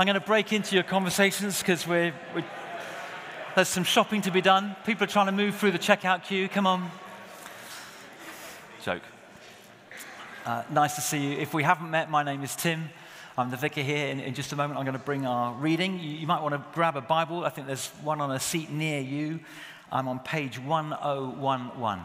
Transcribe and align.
I'm 0.00 0.06
going 0.06 0.14
to 0.14 0.20
break 0.20 0.52
into 0.52 0.76
your 0.76 0.84
conversations 0.84 1.58
because 1.58 1.84
we're, 1.84 2.14
we're, 2.32 2.44
there's 3.56 3.66
some 3.66 3.82
shopping 3.82 4.22
to 4.22 4.30
be 4.30 4.40
done. 4.40 4.76
People 4.86 5.02
are 5.02 5.08
trying 5.08 5.26
to 5.26 5.32
move 5.32 5.56
through 5.56 5.72
the 5.72 5.78
checkout 5.80 6.22
queue. 6.22 6.48
Come 6.48 6.68
on. 6.68 6.88
Joke. 8.84 9.02
Uh, 10.46 10.62
nice 10.70 10.94
to 10.94 11.00
see 11.00 11.18
you. 11.18 11.38
If 11.38 11.52
we 11.52 11.64
haven't 11.64 11.90
met, 11.90 12.12
my 12.12 12.22
name 12.22 12.44
is 12.44 12.54
Tim. 12.54 12.90
I'm 13.36 13.50
the 13.50 13.56
vicar 13.56 13.80
here. 13.80 14.06
In, 14.06 14.20
in 14.20 14.34
just 14.34 14.52
a 14.52 14.56
moment, 14.56 14.78
I'm 14.78 14.84
going 14.84 14.96
to 14.96 15.04
bring 15.04 15.26
our 15.26 15.52
reading. 15.54 15.98
You, 15.98 16.10
you 16.10 16.28
might 16.28 16.42
want 16.42 16.54
to 16.54 16.62
grab 16.74 16.94
a 16.94 17.00
Bible. 17.00 17.44
I 17.44 17.48
think 17.48 17.66
there's 17.66 17.88
one 18.04 18.20
on 18.20 18.30
a 18.30 18.38
seat 18.38 18.70
near 18.70 19.00
you. 19.00 19.40
I'm 19.90 20.06
on 20.06 20.20
page 20.20 20.60
1011. 20.60 22.04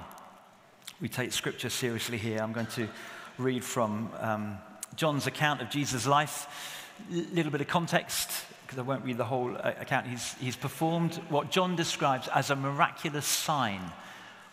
We 0.99 1.09
take 1.09 1.31
scripture 1.31 1.69
seriously 1.69 2.17
here. 2.17 2.39
I'm 2.39 2.53
going 2.53 2.65
to 2.65 2.89
read 3.37 3.63
from 3.63 4.09
um, 4.19 4.57
John's 4.95 5.27
account 5.27 5.61
of 5.61 5.69
Jesus' 5.69 6.07
life. 6.07 6.79
Little 7.09 7.51
bit 7.51 7.61
of 7.61 7.67
context, 7.67 8.29
because 8.61 8.79
I 8.79 8.81
won't 8.81 9.03
read 9.03 9.17
the 9.17 9.25
whole 9.25 9.55
uh, 9.55 9.73
account. 9.79 10.07
He's, 10.07 10.33
he's 10.35 10.55
performed 10.55 11.15
what 11.29 11.51
John 11.51 11.75
describes 11.75 12.29
as 12.29 12.49
a 12.49 12.55
miraculous 12.55 13.25
sign. 13.25 13.81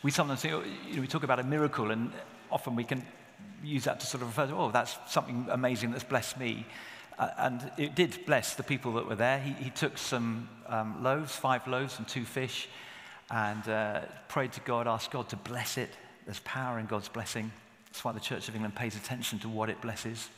We 0.03 0.11
sometimes 0.11 0.41
think, 0.41 0.65
you 0.89 0.97
know, 0.97 1.01
we 1.01 1.07
talk 1.07 1.23
about 1.23 1.39
a 1.39 1.45
miracle, 1.45 1.91
and 1.91 2.11
often 2.51 2.75
we 2.75 2.85
can 2.85 3.07
use 3.63 3.85
that 3.85 4.01
to 4.01 4.07
sort 4.07 4.23
of 4.23 4.29
refer 4.29 4.47
to, 4.47 4.57
oh, 4.57 4.71
that's 4.71 4.97
something 5.07 5.47
amazing 5.51 5.93
that's 5.93 6.05
blessed 6.05 6.39
me. 6.39 6.67
Uh, 7.19 7.29
and 7.37 7.71
it 7.77 7.95
did 7.95 8.19
bless 8.27 8.55
the 8.55 8.63
people 8.63 8.95
that 8.95 9.07
were 9.07 9.15
there. 9.15 9.39
He, 9.39 9.53
he 9.65 9.71
took 9.71 9.99
some 9.99 10.49
um, 10.67 11.03
loaves, 11.03 11.37
five 11.37 11.67
loaves 11.67 11.99
and 11.99 12.09
two 12.09 12.25
fish, 12.25 12.69
and 13.31 13.69
uh, 13.69 14.01
prayed 14.29 14.53
to 14.53 14.61
God, 14.61 14.89
asked 14.89 15.11
God 15.11 15.29
to 15.29 15.37
bless 15.37 15.79
it. 15.79 15.91
There's 16.25 16.41
power 16.41 16.79
in 16.79 16.87
God's 16.87 17.09
blessing. 17.09 17.53
That's 17.87 18.03
why 18.03 18.13
the 18.13 18.21
Church 18.21 18.49
of 18.49 18.55
England 18.55 18.75
pays 18.75 18.97
attention 18.97 19.39
to 19.41 19.49
what 19.49 19.71
it 19.71 19.81
blesses. 19.81 20.29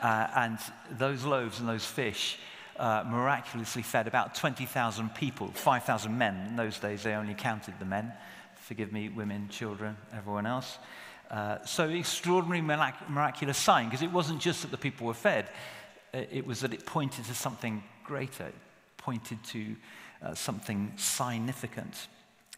Uh, 0.00 0.28
and 0.36 0.58
those 0.98 1.24
loaves 1.24 1.60
and 1.60 1.68
those 1.68 1.84
fish 1.84 2.38
uh, 2.78 3.04
miraculously 3.06 3.82
fed 3.82 4.06
about 4.06 4.34
20,000 4.34 5.14
people, 5.14 5.48
5,000 5.48 6.16
men. 6.16 6.46
In 6.48 6.56
those 6.56 6.78
days, 6.78 7.02
they 7.02 7.14
only 7.14 7.34
counted 7.34 7.74
the 7.78 7.84
men. 7.84 8.12
Forgive 8.54 8.92
me, 8.92 9.08
women, 9.08 9.48
children, 9.50 9.96
everyone 10.14 10.46
else. 10.46 10.78
Uh, 11.30 11.62
so, 11.64 11.88
extraordinary 11.88 12.60
mirac- 12.60 13.08
miraculous 13.08 13.58
sign, 13.58 13.86
because 13.86 14.02
it 14.02 14.10
wasn't 14.10 14.40
just 14.40 14.62
that 14.62 14.70
the 14.70 14.78
people 14.78 15.06
were 15.06 15.14
fed, 15.14 15.48
it 16.12 16.44
was 16.44 16.60
that 16.60 16.72
it 16.72 16.86
pointed 16.86 17.24
to 17.24 17.34
something 17.34 17.82
greater, 18.04 18.46
it 18.46 18.54
pointed 18.96 19.42
to 19.44 19.76
uh, 20.22 20.34
something 20.34 20.92
significant. 20.96 22.08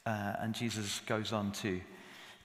Uh, 0.07 0.35
and 0.41 0.55
Jesus 0.55 1.01
goes 1.07 1.33
on 1.33 1.53
to, 1.53 1.81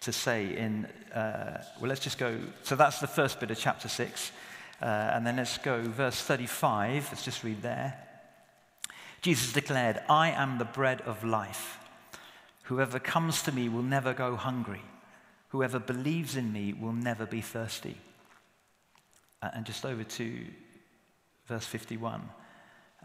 to 0.01 0.11
say 0.11 0.55
in, 0.55 0.85
uh, 1.13 1.63
well, 1.79 1.89
let's 1.89 2.01
just 2.01 2.17
go. 2.17 2.39
So 2.63 2.75
that's 2.75 2.99
the 2.99 3.07
first 3.07 3.39
bit 3.39 3.49
of 3.49 3.57
chapter 3.57 3.87
6. 3.87 4.31
Uh, 4.81 4.85
and 4.85 5.25
then 5.25 5.37
let's 5.37 5.57
go, 5.57 5.81
verse 5.81 6.21
35. 6.21 7.09
Let's 7.11 7.25
just 7.25 7.43
read 7.43 7.61
there. 7.61 7.97
Jesus 9.21 9.53
declared, 9.53 10.01
I 10.09 10.29
am 10.31 10.57
the 10.57 10.65
bread 10.65 11.01
of 11.01 11.23
life. 11.23 11.79
Whoever 12.63 12.99
comes 12.99 13.41
to 13.43 13.51
me 13.51 13.69
will 13.69 13.83
never 13.83 14.13
go 14.13 14.35
hungry. 14.35 14.83
Whoever 15.49 15.79
believes 15.79 16.35
in 16.35 16.51
me 16.51 16.73
will 16.73 16.93
never 16.93 17.25
be 17.25 17.41
thirsty. 17.41 17.97
Uh, 19.41 19.49
and 19.53 19.65
just 19.65 19.85
over 19.85 20.03
to 20.03 20.45
verse 21.47 21.65
51. 21.65 22.29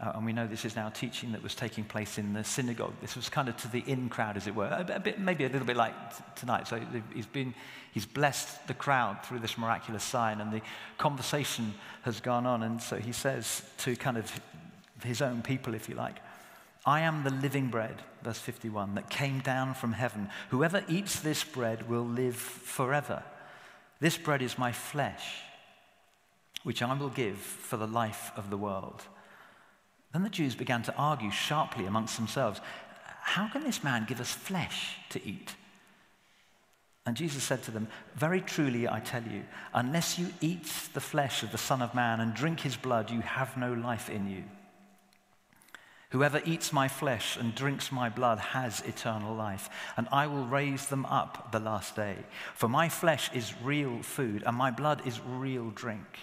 Uh, 0.01 0.13
and 0.15 0.25
we 0.25 0.33
know 0.33 0.47
this 0.47 0.65
is 0.65 0.75
now 0.75 0.89
teaching 0.89 1.31
that 1.33 1.43
was 1.43 1.53
taking 1.53 1.83
place 1.83 2.17
in 2.17 2.33
the 2.33 2.43
synagogue. 2.43 2.93
This 2.99 3.15
was 3.15 3.29
kind 3.29 3.47
of 3.47 3.55
to 3.57 3.67
the 3.67 3.83
in 3.85 4.09
crowd, 4.09 4.37
as 4.37 4.47
it 4.47 4.55
were, 4.55 4.65
a, 4.65 4.99
bit, 4.99 5.19
maybe 5.19 5.45
a 5.45 5.49
little 5.49 5.67
bit 5.67 5.77
like 5.77 5.93
t- 6.17 6.23
tonight. 6.35 6.67
So 6.67 6.81
he's, 7.13 7.27
been, 7.27 7.53
he's 7.93 8.05
blessed 8.05 8.67
the 8.67 8.73
crowd 8.73 9.23
through 9.23 9.39
this 9.39 9.57
miraculous 9.57 10.03
sign, 10.03 10.41
and 10.41 10.51
the 10.51 10.61
conversation 10.97 11.75
has 12.01 12.19
gone 12.21 12.47
on. 12.47 12.63
And 12.63 12.81
so 12.81 12.97
he 12.97 13.11
says 13.11 13.61
to 13.79 13.95
kind 13.95 14.17
of 14.17 14.41
his 15.03 15.21
own 15.21 15.43
people, 15.43 15.75
if 15.75 15.87
you 15.87 15.93
like, 15.93 16.15
I 16.85 17.01
am 17.01 17.23
the 17.23 17.29
living 17.29 17.69
bread, 17.69 18.01
verse 18.23 18.39
51, 18.39 18.95
that 18.95 19.09
came 19.09 19.39
down 19.39 19.75
from 19.75 19.93
heaven. 19.93 20.29
Whoever 20.49 20.83
eats 20.89 21.19
this 21.19 21.43
bread 21.43 21.87
will 21.87 22.05
live 22.05 22.35
forever. 22.35 23.23
This 23.99 24.17
bread 24.17 24.41
is 24.41 24.57
my 24.57 24.71
flesh, 24.71 25.41
which 26.63 26.81
I 26.81 26.93
will 26.93 27.09
give 27.09 27.37
for 27.37 27.77
the 27.77 27.87
life 27.87 28.31
of 28.35 28.49
the 28.49 28.57
world. 28.57 29.03
Then 30.13 30.23
the 30.23 30.29
Jews 30.29 30.55
began 30.55 30.83
to 30.83 30.95
argue 30.95 31.31
sharply 31.31 31.85
amongst 31.85 32.17
themselves 32.17 32.61
How 33.21 33.47
can 33.47 33.63
this 33.63 33.83
man 33.83 34.05
give 34.07 34.21
us 34.21 34.31
flesh 34.31 34.97
to 35.09 35.27
eat? 35.27 35.55
And 37.05 37.17
Jesus 37.17 37.43
said 37.43 37.63
to 37.63 37.71
them, 37.71 37.89
Very 38.15 38.39
truly 38.39 38.87
I 38.87 39.01
tell 39.01 39.23
you, 39.23 39.43
unless 39.73 40.17
you 40.17 40.27
eat 40.39 40.71
the 40.93 41.01
flesh 41.01 41.43
of 41.43 41.51
the 41.51 41.57
Son 41.57 41.81
of 41.81 41.93
Man 41.93 42.21
and 42.21 42.33
drink 42.33 42.61
his 42.61 42.77
blood, 42.77 43.11
you 43.11 43.19
have 43.19 43.57
no 43.57 43.73
life 43.73 44.09
in 44.09 44.29
you. 44.29 44.43
Whoever 46.11 46.41
eats 46.45 46.71
my 46.71 46.87
flesh 46.87 47.35
and 47.37 47.55
drinks 47.55 47.91
my 47.91 48.07
blood 48.07 48.37
has 48.37 48.81
eternal 48.81 49.35
life, 49.35 49.67
and 49.97 50.07
I 50.11 50.27
will 50.27 50.45
raise 50.45 50.85
them 50.85 51.05
up 51.07 51.51
the 51.51 51.59
last 51.59 51.95
day. 51.95 52.17
For 52.53 52.69
my 52.69 52.87
flesh 52.87 53.31
is 53.33 53.59
real 53.63 54.03
food, 54.03 54.43
and 54.45 54.55
my 54.55 54.69
blood 54.69 55.05
is 55.07 55.19
real 55.19 55.71
drink. 55.71 56.19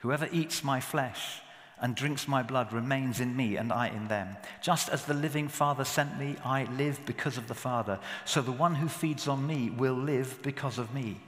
Whoever 0.00 0.28
eats 0.30 0.62
my 0.62 0.80
flesh 0.80 1.40
and 1.84 1.94
drinks 1.94 2.26
my 2.26 2.42
blood 2.42 2.72
remains 2.72 3.20
in 3.20 3.36
me 3.36 3.56
and 3.56 3.70
I 3.70 3.88
in 3.88 4.08
them. 4.08 4.38
Just 4.62 4.88
as 4.88 5.04
the 5.04 5.12
living 5.12 5.48
Father 5.48 5.84
sent 5.84 6.18
me, 6.18 6.34
I 6.42 6.64
live 6.78 6.98
because 7.04 7.36
of 7.36 7.46
the 7.46 7.54
Father. 7.54 7.98
So 8.24 8.40
the 8.40 8.52
one 8.52 8.74
who 8.74 8.88
feeds 8.88 9.28
on 9.28 9.46
me 9.46 9.68
will 9.68 9.92
live 9.92 10.38
because 10.40 10.78
of 10.78 10.94
me. 10.94 11.20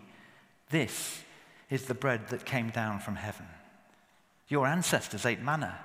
This 0.71 1.21
is 1.69 1.85
the 1.85 1.93
bread 1.93 2.29
that 2.29 2.47
came 2.47 2.71
down 2.71 3.01
from 3.01 3.17
heaven. 3.17 3.45
Your 4.49 4.67
ancestors 4.67 5.27
ate 5.27 5.43
manna 5.43 5.79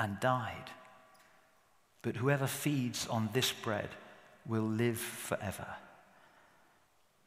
and 0.00 0.18
died. 0.18 0.70
But 2.02 2.16
whoever 2.16 2.48
feeds 2.48 3.06
on 3.06 3.28
this 3.32 3.52
bread 3.52 3.90
will 4.44 4.66
live 4.66 4.98
forever. 4.98 5.68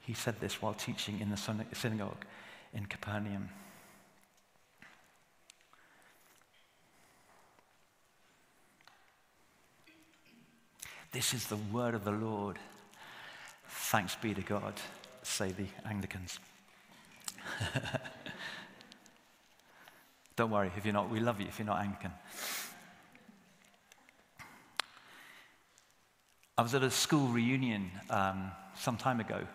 He 0.01 0.13
said 0.13 0.41
this 0.41 0.61
while 0.61 0.73
teaching 0.73 1.21
in 1.21 1.29
the 1.29 1.37
synagogue 1.71 2.25
in 2.73 2.87
Capernaum. 2.87 3.47
This 11.13 11.33
is 11.35 11.45
the 11.45 11.57
word 11.71 11.93
of 11.93 12.03
the 12.05 12.11
Lord. 12.11 12.57
Thanks 13.67 14.15
be 14.15 14.33
to 14.33 14.41
God, 14.41 14.73
say 15.21 15.51
the 15.51 15.67
Anglicans. 15.87 16.39
Don't 20.35 20.49
worry 20.49 20.71
if 20.75 20.83
you're 20.83 20.93
not, 20.93 21.11
we 21.11 21.19
love 21.19 21.39
you 21.39 21.45
if 21.45 21.59
you're 21.59 21.67
not 21.67 21.81
Anglican. 21.81 22.11
I 26.57 26.63
was 26.63 26.73
at 26.73 26.81
a 26.81 26.89
school 26.89 27.27
reunion 27.27 27.91
um, 28.09 28.51
some 28.75 28.97
time 28.97 29.19
ago, 29.19 29.47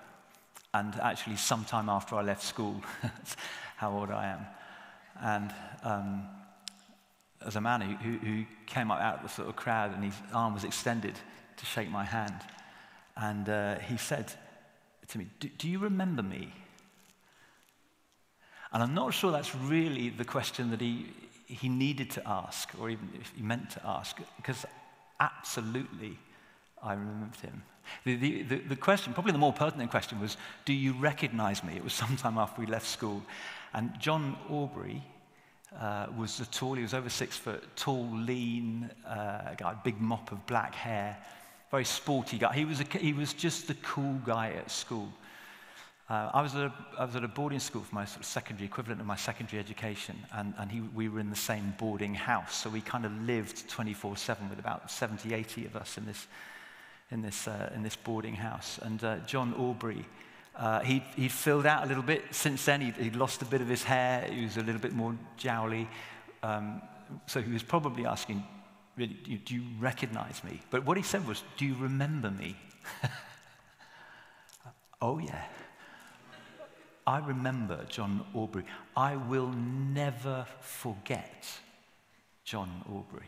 and 0.72 0.94
actually, 1.00 1.36
some 1.36 1.64
time 1.64 1.88
after 1.88 2.14
I 2.14 2.22
left 2.22 2.44
school. 2.44 2.80
how 3.76 3.90
old 3.92 4.12
I 4.12 4.26
am. 4.26 4.46
And 5.20 5.54
um, 5.82 6.22
as 7.44 7.56
a 7.56 7.60
man 7.60 7.80
who, 7.80 8.18
who, 8.18 8.44
came 8.66 8.90
up 8.90 9.00
out 9.00 9.16
of 9.16 9.22
the 9.22 9.28
sort 9.28 9.48
of 9.48 9.56
crowd 9.56 9.94
and 9.94 10.04
his 10.04 10.14
arm 10.32 10.54
was 10.54 10.62
extended 10.62 11.14
to 11.58 11.66
shake 11.66 11.90
my 11.90 12.04
hand. 12.04 12.40
And 13.16 13.48
uh, 13.48 13.78
he 13.80 13.96
said 13.96 14.32
to 15.08 15.18
me, 15.18 15.26
Do 15.58 15.68
you 15.68 15.78
remember 15.78 16.22
me? 16.22 16.52
And 18.72 18.82
I'm 18.82 18.94
not 18.94 19.14
sure 19.14 19.32
that's 19.32 19.54
really 19.54 20.10
the 20.10 20.24
question 20.24 20.70
that 20.70 20.80
he, 20.80 21.06
he 21.46 21.68
needed 21.68 22.10
to 22.12 22.28
ask, 22.28 22.70
or 22.78 22.90
even 22.90 23.08
if 23.18 23.32
he 23.34 23.42
meant 23.42 23.70
to 23.70 23.80
ask, 23.86 24.18
because 24.36 24.66
absolutely 25.20 26.18
I 26.82 26.92
remembered 26.92 27.40
him. 27.40 27.62
The, 28.04 28.16
the, 28.16 28.42
the, 28.42 28.56
the, 28.58 28.76
question, 28.76 29.14
probably 29.14 29.32
the 29.32 29.38
more 29.38 29.54
pertinent 29.54 29.90
question, 29.90 30.20
was 30.20 30.36
Do 30.66 30.74
you 30.74 30.92
recognize 30.92 31.64
me? 31.64 31.76
It 31.76 31.84
was 31.84 31.92
sometime 32.04 32.36
after 32.38 32.60
we 32.60 32.66
left 32.66 32.86
school. 32.86 33.22
And 33.72 33.98
John 33.98 34.36
Aubrey 34.50 35.02
uh, 35.78 36.06
was 36.16 36.46
tall, 36.50 36.74
he 36.74 36.82
was 36.82 36.94
over 36.94 37.08
six 37.08 37.36
foot, 37.36 37.64
tall, 37.76 38.08
lean 38.12 38.90
uh, 39.06 39.54
guy, 39.56 39.74
big 39.84 40.00
mop 40.00 40.30
of 40.32 40.46
black 40.46 40.74
hair 40.74 41.18
very 41.70 41.84
sporty 41.84 42.38
guy. 42.38 42.54
He 42.54 42.64
was, 42.64 42.80
a, 42.80 42.84
he 42.98 43.12
was 43.12 43.32
just 43.32 43.68
the 43.68 43.74
cool 43.74 44.20
guy 44.24 44.52
at 44.52 44.70
school. 44.70 45.08
Uh, 46.08 46.30
I, 46.32 46.40
was 46.40 46.54
at 46.54 46.62
a, 46.62 46.72
I 46.98 47.04
was 47.04 47.16
at 47.16 47.24
a 47.24 47.28
boarding 47.28 47.60
school 47.60 47.82
for 47.82 47.94
my 47.94 48.06
sort 48.06 48.20
of 48.20 48.26
secondary 48.26 48.66
equivalent 48.66 48.98
of 48.98 49.06
my 49.06 49.16
secondary 49.16 49.60
education, 49.60 50.16
and, 50.32 50.54
and 50.56 50.70
he, 50.72 50.80
we 50.80 51.10
were 51.10 51.20
in 51.20 51.28
the 51.28 51.36
same 51.36 51.74
boarding 51.78 52.14
house. 52.14 52.56
So 52.56 52.70
we 52.70 52.80
kind 52.80 53.04
of 53.04 53.12
lived 53.22 53.68
24 53.68 54.16
7 54.16 54.48
with 54.48 54.58
about 54.58 54.90
70, 54.90 55.34
80 55.34 55.66
of 55.66 55.76
us 55.76 55.98
in 55.98 56.06
this, 56.06 56.26
in 57.10 57.20
this, 57.20 57.46
uh, 57.46 57.70
in 57.74 57.82
this 57.82 57.96
boarding 57.96 58.34
house. 58.34 58.78
And 58.82 59.04
uh, 59.04 59.18
John 59.26 59.52
Aubrey, 59.54 60.06
uh, 60.56 60.80
he, 60.80 61.04
he'd 61.14 61.30
filled 61.30 61.66
out 61.66 61.84
a 61.84 61.86
little 61.86 62.02
bit 62.02 62.24
since 62.30 62.64
then. 62.64 62.80
He'd, 62.80 62.96
he'd, 62.96 63.16
lost 63.16 63.42
a 63.42 63.44
bit 63.44 63.60
of 63.60 63.68
his 63.68 63.82
hair, 63.82 64.26
he 64.30 64.44
was 64.44 64.56
a 64.56 64.62
little 64.62 64.80
bit 64.80 64.94
more 64.94 65.14
jowly. 65.36 65.86
Um, 66.42 66.80
so 67.26 67.42
he 67.42 67.52
was 67.52 67.62
probably 67.62 68.06
asking, 68.06 68.42
do 69.06 69.54
you 69.54 69.62
recognize 69.78 70.42
me? 70.44 70.60
But 70.70 70.84
what 70.84 70.96
he 70.96 71.02
said 71.02 71.26
was, 71.26 71.42
do 71.56 71.64
you 71.64 71.74
remember 71.76 72.30
me? 72.30 72.56
oh, 75.00 75.18
yeah. 75.18 75.44
I 77.06 77.18
remember 77.20 77.84
John 77.88 78.24
Aubrey. 78.34 78.64
I 78.96 79.16
will 79.16 79.48
never 79.48 80.46
forget 80.60 81.46
John 82.44 82.84
Aubrey. 82.90 83.26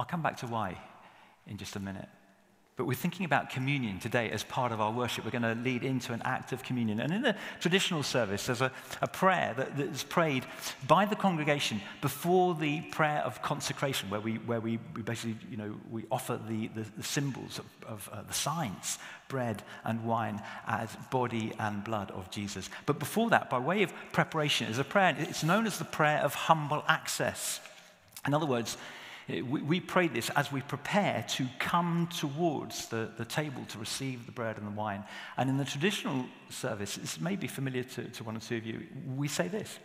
I'll 0.00 0.06
come 0.06 0.22
back 0.22 0.36
to 0.38 0.46
why 0.46 0.78
in 1.46 1.56
just 1.56 1.76
a 1.76 1.80
minute. 1.80 2.08
But 2.78 2.86
we're 2.86 2.94
thinking 2.94 3.26
about 3.26 3.50
communion 3.50 3.98
today 3.98 4.30
as 4.30 4.44
part 4.44 4.70
of 4.70 4.80
our 4.80 4.92
worship. 4.92 5.24
We're 5.24 5.32
going 5.32 5.42
to 5.42 5.60
lead 5.60 5.82
into 5.82 6.12
an 6.12 6.22
act 6.24 6.52
of 6.52 6.62
communion. 6.62 7.00
And 7.00 7.12
in 7.12 7.22
the 7.22 7.34
traditional 7.58 8.04
service, 8.04 8.46
there's 8.46 8.60
a, 8.60 8.70
a 9.02 9.08
prayer 9.08 9.52
that, 9.56 9.76
that 9.76 9.88
is 9.88 10.04
prayed 10.04 10.46
by 10.86 11.04
the 11.04 11.16
congregation 11.16 11.80
before 12.00 12.54
the 12.54 12.82
prayer 12.82 13.18
of 13.24 13.42
consecration, 13.42 14.08
where 14.10 14.20
we, 14.20 14.34
where 14.34 14.60
we, 14.60 14.78
we 14.94 15.02
basically, 15.02 15.36
you 15.50 15.56
know, 15.56 15.74
we 15.90 16.04
offer 16.12 16.38
the, 16.48 16.68
the, 16.68 16.86
the 16.96 17.02
symbols 17.02 17.58
of, 17.58 17.66
of 17.88 18.08
uh, 18.12 18.22
the 18.22 18.32
signs, 18.32 19.00
bread 19.26 19.64
and 19.82 20.04
wine, 20.04 20.40
as 20.68 20.96
body 21.10 21.52
and 21.58 21.82
blood 21.82 22.12
of 22.12 22.30
Jesus. 22.30 22.70
But 22.86 23.00
before 23.00 23.28
that, 23.30 23.50
by 23.50 23.58
way 23.58 23.82
of 23.82 23.92
preparation, 24.12 24.68
is 24.68 24.78
a 24.78 24.84
prayer. 24.84 25.16
It's 25.18 25.42
known 25.42 25.66
as 25.66 25.80
the 25.80 25.84
prayer 25.84 26.20
of 26.20 26.32
humble 26.32 26.84
access. 26.86 27.58
In 28.24 28.34
other 28.34 28.46
words, 28.46 28.76
Eh, 29.28 29.40
we, 29.42 29.62
we 29.62 29.80
pray 29.80 30.08
this 30.08 30.30
as 30.30 30.50
we 30.50 30.60
prepare 30.62 31.24
to 31.28 31.46
come 31.58 32.08
towards 32.16 32.86
the, 32.86 33.10
the 33.16 33.24
table 33.24 33.64
to 33.68 33.78
receive 33.78 34.26
the 34.26 34.32
bread 34.32 34.56
and 34.56 34.66
the 34.66 34.70
wine. 34.72 35.04
And 35.36 35.50
in 35.50 35.58
the 35.58 35.64
traditional 35.64 36.24
service, 36.50 36.96
this 36.96 37.20
may 37.20 37.36
be 37.36 37.46
familiar 37.46 37.84
to, 37.84 38.04
to 38.04 38.24
one 38.24 38.36
or 38.36 38.40
two 38.40 38.56
of 38.56 38.66
you, 38.66 38.86
we 39.16 39.28
say 39.28 39.48
this 39.48 39.78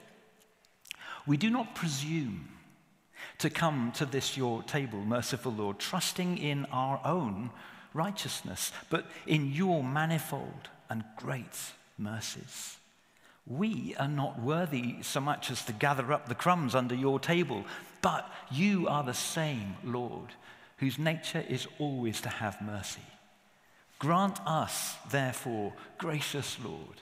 We 1.27 1.37
do 1.37 1.49
not 1.49 1.75
presume 1.75 2.49
to 3.39 3.49
come 3.49 3.91
to 3.95 4.05
this 4.05 4.37
your 4.37 4.63
table, 4.63 4.99
merciful 4.99 5.51
Lord, 5.51 5.79
trusting 5.79 6.37
in 6.37 6.65
our 6.65 6.99
own 7.05 7.51
righteousness, 7.93 8.71
but 8.89 9.05
in 9.27 9.51
your 9.51 9.83
manifold 9.83 10.69
and 10.89 11.03
great 11.17 11.71
mercies. 11.97 12.77
We 13.45 13.95
are 13.99 14.07
not 14.07 14.41
worthy 14.41 15.01
so 15.01 15.19
much 15.19 15.51
as 15.51 15.65
to 15.65 15.73
gather 15.73 16.13
up 16.13 16.27
the 16.27 16.35
crumbs 16.35 16.75
under 16.75 16.95
your 16.95 17.19
table, 17.19 17.65
but 18.01 18.29
you 18.51 18.87
are 18.87 19.03
the 19.03 19.13
same, 19.13 19.75
Lord, 19.83 20.29
whose 20.77 20.97
nature 20.97 21.43
is 21.49 21.67
always 21.77 22.21
to 22.21 22.29
have 22.29 22.61
mercy. 22.61 23.01
Grant 23.99 24.39
us, 24.45 24.95
therefore, 25.11 25.73
gracious 25.97 26.57
Lord, 26.63 27.01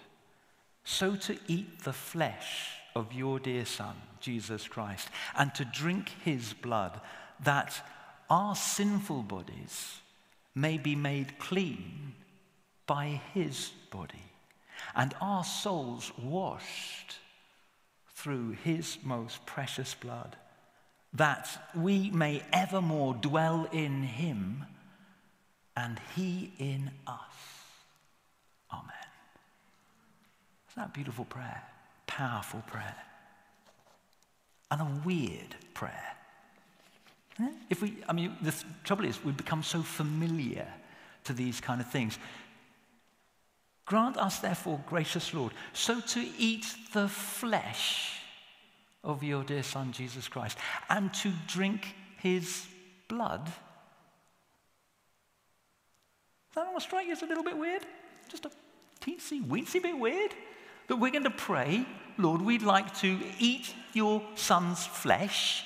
so 0.84 1.16
to 1.16 1.38
eat 1.48 1.84
the 1.84 1.94
flesh 1.94 2.70
of 2.96 3.14
your 3.14 3.40
dear 3.40 3.66
Son, 3.66 3.96
Jesus 4.20 4.68
Christ, 4.68 5.10
and 5.38 5.54
to 5.56 5.66
drink 5.66 6.12
his 6.24 6.54
blood, 6.54 7.00
that 7.44 7.86
our 8.30 8.56
sinful 8.56 9.24
bodies 9.24 10.00
may 10.56 10.78
be 10.78 10.96
made 10.96 11.38
clean 11.40 12.14
by 12.88 13.22
his 13.34 13.72
body 13.92 14.31
and 14.96 15.14
our 15.22 15.44
souls 15.44 16.12
washed 16.22 17.18
through 18.16 18.52
his 18.64 18.98
most 19.04 19.46
precious 19.46 19.94
blood, 19.96 20.36
that 21.14 21.72
we 21.76 22.10
may 22.12 22.44
evermore 22.54 23.14
dwell 23.16 23.68
in 23.72 24.04
him 24.04 24.66
and 25.76 26.00
he 26.16 26.52
in 26.58 26.92
us. 27.08 27.16
Amen. 28.72 28.86
Isn't 30.70 30.84
that 30.84 30.94
beautiful 30.94 31.26
prayer? 31.26 31.62
Powerful 32.08 32.62
prayer. 32.68 32.96
And 34.70 34.82
a 34.82 34.88
weird 35.06 35.56
prayer. 35.74 36.16
If 37.70 37.82
we, 37.82 37.98
I 38.08 38.14
mean, 38.14 38.36
the 38.42 38.54
trouble 38.84 39.06
is, 39.06 39.24
we've 39.24 39.36
become 39.36 39.64
so 39.64 39.82
familiar 39.82 40.68
to 41.24 41.34
these 41.34 41.60
kind 41.60 41.82
of 41.82 41.90
things. 41.90 42.18
Grant 43.86 44.18
us, 44.18 44.40
therefore, 44.40 44.80
gracious 44.88 45.34
Lord, 45.34 45.54
so 45.74 46.00
to 46.00 46.26
eat 46.38 46.66
the 46.94 47.08
flesh 47.08 48.22
of 49.04 49.24
your 49.24 49.44
dear 49.44 49.64
Son, 49.64 49.92
Jesus 49.92 50.28
Christ, 50.28 50.58
and 50.90 51.14
to 51.16 51.32
drink 51.48 51.96
his 52.18 52.68
blood. 53.08 53.46
Does 53.46 53.54
that 56.56 56.68
almost 56.68 56.88
strike 56.88 57.08
you 57.08 57.14
as 57.14 57.24
a 57.24 57.26
little 57.26 57.44
bit 57.44 57.58
weird? 57.58 57.86
Just 58.30 58.46
a 58.46 58.52
teensy, 59.00 59.46
weensy 59.46 59.82
bit 59.82 59.98
weird? 59.98 60.34
That 60.88 60.98
we're 60.98 61.12
going 61.12 61.24
to 61.24 61.30
pray, 61.30 61.86
Lord, 62.18 62.42
we'd 62.42 62.62
like 62.62 62.94
to 63.00 63.20
eat 63.40 63.74
your 63.94 64.22
Son's 64.36 64.86
flesh 64.86 65.64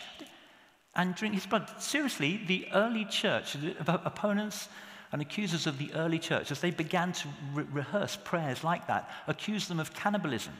and 0.95 1.15
drink 1.15 1.35
his 1.35 1.45
blood. 1.45 1.69
Seriously, 1.79 2.41
the 2.47 2.67
early 2.73 3.05
church, 3.05 3.53
the 3.53 4.01
opponents 4.05 4.69
and 5.11 5.21
accusers 5.21 5.67
of 5.67 5.77
the 5.77 5.93
early 5.93 6.19
church, 6.19 6.51
as 6.51 6.59
they 6.59 6.71
began 6.71 7.13
to 7.13 7.27
re- 7.53 7.65
rehearse 7.71 8.17
prayers 8.23 8.63
like 8.63 8.87
that, 8.87 9.09
accused 9.27 9.69
them 9.69 9.79
of 9.79 9.93
cannibalism. 9.93 10.53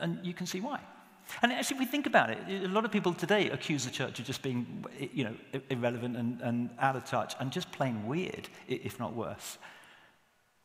And 0.00 0.24
you 0.24 0.34
can 0.34 0.46
see 0.46 0.60
why. 0.60 0.80
And 1.42 1.52
actually, 1.52 1.76
if 1.76 1.80
we 1.80 1.86
think 1.86 2.06
about 2.06 2.30
it, 2.30 2.38
a 2.64 2.68
lot 2.68 2.84
of 2.84 2.90
people 2.90 3.14
today 3.14 3.50
accuse 3.50 3.84
the 3.84 3.90
church 3.90 4.18
of 4.18 4.26
just 4.26 4.42
being, 4.42 4.84
you 5.12 5.24
know, 5.24 5.34
irrelevant 5.70 6.16
and, 6.16 6.40
and 6.42 6.70
out 6.78 6.96
of 6.96 7.04
touch 7.04 7.34
and 7.40 7.50
just 7.50 7.70
plain 7.72 8.06
weird, 8.06 8.48
if 8.68 8.98
not 8.98 9.14
worse. 9.14 9.58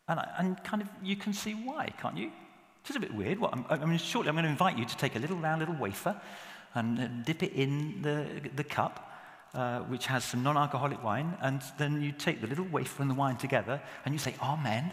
And, 0.08 0.20
and 0.38 0.64
kind 0.64 0.82
of, 0.82 0.90
you 1.02 1.16
can 1.16 1.34
see 1.34 1.54
why, 1.54 1.94
can't 2.02 2.18
you? 2.18 2.32
It's 2.82 2.90
just 2.90 2.98
a 2.98 3.00
bit 3.00 3.14
weird. 3.14 3.40
What, 3.40 3.54
I 3.70 3.86
mean, 3.86 3.98
shortly, 3.98 4.30
I'm 4.30 4.36
going 4.36 4.46
to 4.46 4.52
invite 4.52 4.78
you 4.78 4.86
to 4.86 4.98
take 4.98 5.16
a 5.16 5.20
little 5.20 5.38
round 5.38 5.60
little 5.60 5.76
wafer 5.76 6.20
and 6.76 7.00
uh, 7.00 7.08
dip 7.26 7.44
it 7.44 7.54
in 7.54 8.02
the, 8.02 8.26
the 8.56 8.64
cup 8.64 9.06
uh, 9.54 9.82
which 9.82 10.06
has 10.06 10.24
some 10.24 10.42
non 10.44 10.56
alcoholic 10.58 11.04
wine, 11.04 11.36
and 11.42 11.62
then 11.78 12.02
you 12.02 12.12
take 12.12 12.42
the 12.42 12.48
little 12.48 12.66
wafer 12.66 13.02
and 13.02 13.10
the 13.10 13.16
wine 13.16 13.38
together 13.38 13.82
and 14.06 14.14
you 14.14 14.20
say, 14.20 14.36
Amen. 14.42 14.92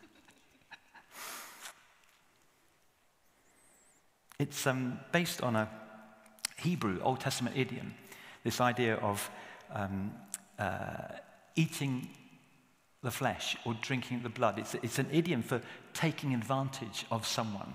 it's 4.38 4.66
um, 4.66 5.00
based 5.10 5.42
on 5.42 5.56
a 5.56 5.68
Hebrew 6.58 7.00
Old 7.02 7.20
Testament 7.20 7.56
idiom, 7.56 7.94
this 8.44 8.60
idea 8.60 8.96
of 8.96 9.30
um, 9.72 10.12
uh, 10.58 11.08
eating 11.56 12.10
the 13.02 13.10
flesh 13.10 13.56
or 13.64 13.74
drinking 13.82 14.22
the 14.22 14.28
blood. 14.28 14.60
It's, 14.60 14.74
it's 14.76 15.00
an 15.00 15.08
idiom 15.10 15.42
for 15.42 15.60
taking 15.92 16.34
advantage 16.34 17.04
of 17.10 17.26
someone 17.26 17.74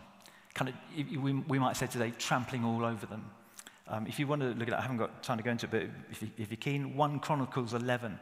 kind 0.58 0.70
of, 0.70 1.22
we, 1.24 1.34
we 1.34 1.60
might 1.60 1.78
say 1.78 1.86
today, 1.88 2.12
trampling 2.18 2.66
all 2.66 2.84
over 2.84 3.06
them. 3.06 3.24
Um, 3.88 4.08
if 4.08 4.20
you 4.20 4.28
want 4.28 4.42
to 4.42 4.50
look 4.50 4.68
at 4.68 4.72
that, 4.72 4.80
I 4.80 4.82
haven't 4.82 4.98
got 4.98 5.24
time 5.24 5.38
to 5.38 5.44
go 5.44 5.52
into 5.52 5.68
it, 5.68 5.72
but 5.72 5.84
if, 6.12 6.22
you, 6.22 6.30
if 6.38 6.50
you're 6.50 6.58
keen, 6.58 6.96
1 6.98 7.20
Chronicles 7.20 7.74
11, 7.74 8.20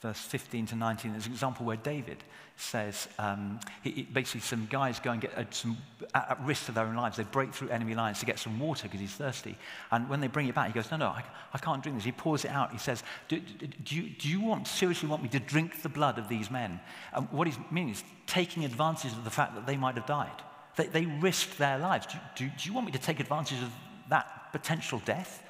verse 0.00 0.18
15 0.18 0.66
to 0.66 0.76
19, 0.76 1.12
there's 1.12 1.26
an 1.26 1.32
example 1.32 1.66
where 1.66 1.76
David 1.76 2.24
says, 2.56 3.06
um, 3.18 3.60
he, 3.82 3.90
he, 3.90 4.02
basically 4.02 4.40
some 4.40 4.66
guys 4.70 4.98
go 4.98 5.10
and 5.12 5.20
get 5.20 5.36
uh, 5.36 5.44
some, 5.50 5.76
at, 6.14 6.30
at, 6.30 6.40
risk 6.44 6.66
to 6.66 6.72
their 6.72 6.86
own 6.86 6.96
lives, 6.96 7.18
they 7.18 7.22
break 7.24 7.52
through 7.52 7.68
enemy 7.68 7.94
lines 7.94 8.18
to 8.20 8.26
get 8.26 8.38
some 8.38 8.58
water 8.58 8.84
because 8.84 9.00
he's 9.00 9.12
thirsty. 9.12 9.56
And 9.92 10.08
when 10.08 10.20
they 10.20 10.26
bring 10.26 10.48
it 10.48 10.54
back, 10.54 10.68
he 10.68 10.72
goes, 10.72 10.90
no, 10.90 10.96
no, 10.96 11.08
I, 11.08 11.22
I 11.52 11.58
can't 11.58 11.82
drink 11.82 11.98
this. 11.98 12.04
He 12.04 12.12
pours 12.12 12.44
it 12.44 12.50
out. 12.50 12.72
He 12.72 12.78
says, 12.78 13.02
do, 13.28 13.40
do, 13.40 13.66
do, 13.66 13.94
you, 13.94 14.10
do 14.10 14.28
you 14.28 14.40
want, 14.40 14.66
seriously 14.66 15.08
want 15.08 15.22
me 15.22 15.28
to 15.28 15.40
drink 15.40 15.82
the 15.82 15.88
blood 15.88 16.18
of 16.18 16.28
these 16.28 16.50
men? 16.50 16.80
And 17.12 17.30
what 17.30 17.46
he's 17.46 17.58
meaning 17.70 17.92
is 17.92 18.02
taking 18.26 18.64
advantage 18.64 19.12
of 19.12 19.22
the 19.24 19.30
fact 19.30 19.54
that 19.54 19.66
they 19.66 19.76
might 19.76 19.96
have 19.96 20.06
died. 20.06 20.42
They, 20.76 20.86
they 20.86 21.06
risked 21.06 21.58
their 21.58 21.78
lives. 21.78 22.06
Do, 22.06 22.18
do, 22.36 22.50
do, 22.56 22.68
you 22.68 22.72
want 22.72 22.86
me 22.86 22.92
to 22.92 22.98
take 22.98 23.20
advantage 23.20 23.62
of 23.62 23.72
that 24.10 24.52
potential 24.52 25.00
death? 25.04 25.42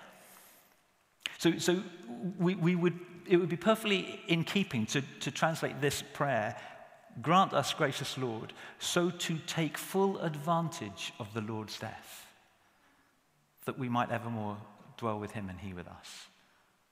So, 1.38 1.59
so 1.59 1.83
we, 2.38 2.54
we 2.54 2.75
would, 2.75 2.99
it 3.28 3.37
would 3.37 3.49
be 3.49 3.57
perfectly 3.57 4.21
in 4.28 4.45
keeping 4.45 4.87
to, 4.87 5.02
to 5.21 5.31
translate 5.31 5.81
this 5.81 6.02
prayer 6.12 6.57
Grant 7.23 7.52
us, 7.52 7.73
gracious 7.73 8.19
Lord, 8.19 8.52
so 8.78 9.09
to 9.09 9.38
take 9.47 9.78
full 9.78 10.19
advantage 10.19 11.12
of 11.21 11.33
the 11.33 11.40
Lord's 11.40 11.78
death, 11.78 12.26
that 13.66 13.78
we 13.78 13.88
might 13.88 14.11
evermore 14.11 14.57
dwell 14.97 15.21
with 15.21 15.31
him 15.31 15.49
and 15.49 15.61
he 15.61 15.73
with 15.73 15.87
us. 15.87 16.26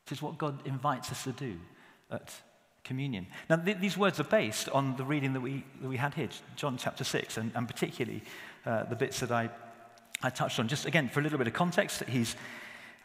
This 0.07 0.19
is 0.19 0.23
what 0.23 0.39
God 0.39 0.65
invites 0.65 1.11
us 1.11 1.25
to 1.25 1.33
do 1.33 1.57
at 2.11 2.33
communion. 2.85 3.27
Now, 3.49 3.57
th- 3.57 3.79
these 3.79 3.97
words 3.97 4.21
are 4.21 4.25
based 4.25 4.69
on 4.71 4.97
the 4.97 5.05
reading 5.05 5.33
that 5.35 5.41
we, 5.41 5.65
that 5.81 5.89
we 5.89 5.97
had 5.97 6.15
here, 6.15 6.29
John 6.57 6.77
chapter 6.77 7.05
6, 7.05 7.37
and, 7.37 7.53
and 7.55 7.67
particularly 7.69 8.23
uh, 8.67 8.85
the 8.85 8.97
bits 8.97 9.21
that 9.21 9.31
I, 9.31 9.51
I 10.23 10.31
touched 10.31 10.59
on. 10.59 10.69
Just 10.69 10.87
again, 10.87 11.09
for 11.09 11.21
a 11.21 11.23
little 11.23 11.39
bit 11.39 11.47
of 11.47 11.53
context, 11.53 12.03
he's 12.09 12.37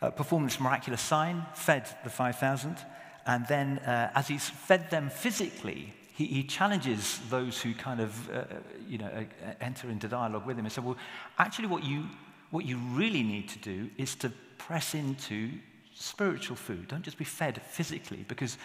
uh, 0.02 0.10
performed 0.12 0.48
this 0.48 0.60
miraculous 0.60 1.02
sign, 1.02 1.46
fed 1.54 1.88
the 2.04 2.10
5,000, 2.10 2.78
and 3.26 3.46
then 3.48 3.80
uh, 3.80 4.12
as 4.16 4.28
he's 4.28 4.50
fed 4.50 4.90
them 4.90 5.10
physically, 5.10 5.94
he, 6.14 6.26
he 6.26 6.44
challenges 6.44 7.20
those 7.30 7.62
who 7.62 7.74
kind 7.74 8.00
of, 8.00 8.30
uh, 8.32 8.44
you 8.88 8.98
know, 8.98 9.08
uh, 9.08 9.52
enter 9.62 9.90
into 9.90 10.08
dialogue 10.08 10.46
with 10.46 10.58
him 10.58 10.66
and 10.66 10.72
said, 10.72 10.84
well, 10.84 10.98
actually 11.38 11.68
what 11.68 11.84
you, 11.84 12.06
what 12.50 12.66
you 12.66 12.78
really 12.78 13.24
need 13.24 13.50
to 13.50 13.60
do 13.60 13.90
is 13.98 14.16
to 14.16 14.32
press 14.58 14.96
into 14.96 15.52
spiritual 15.94 16.56
food. 16.56 16.88
Don't 16.88 17.04
just 17.04 17.18
be 17.18 17.26
fed 17.26 17.62
physically, 17.62 18.26
because 18.28 18.58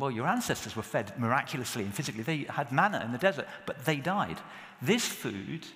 well, 0.00 0.10
your 0.10 0.26
ancestors 0.26 0.74
were 0.74 0.82
fed 0.82 1.12
miraculously 1.18 1.84
and 1.84 1.94
physically. 1.94 2.22
They 2.22 2.38
had 2.48 2.72
manna 2.72 3.02
in 3.04 3.12
the 3.12 3.18
desert, 3.18 3.46
but 3.66 3.84
they 3.84 3.96
died. 3.96 4.38
This 4.80 5.06
food 5.06 5.66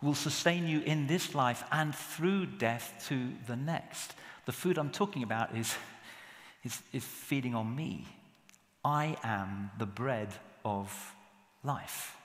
will 0.00 0.14
sustain 0.14 0.68
you 0.68 0.80
in 0.80 1.06
this 1.06 1.34
life 1.34 1.64
and 1.72 1.94
through 1.94 2.46
death 2.46 3.04
to 3.08 3.30
the 3.46 3.56
next. 3.56 4.14
The 4.46 4.52
food 4.52 4.78
I'm 4.78 4.90
talking 4.90 5.22
about 5.22 5.56
is, 5.56 5.74
is, 6.62 6.80
is 6.92 7.04
feeding 7.04 7.54
on 7.54 7.74
me. 7.74 8.06
I 8.84 9.16
am 9.24 9.70
the 9.78 9.86
bread 9.86 10.28
of 10.64 11.14
life. 11.62 12.16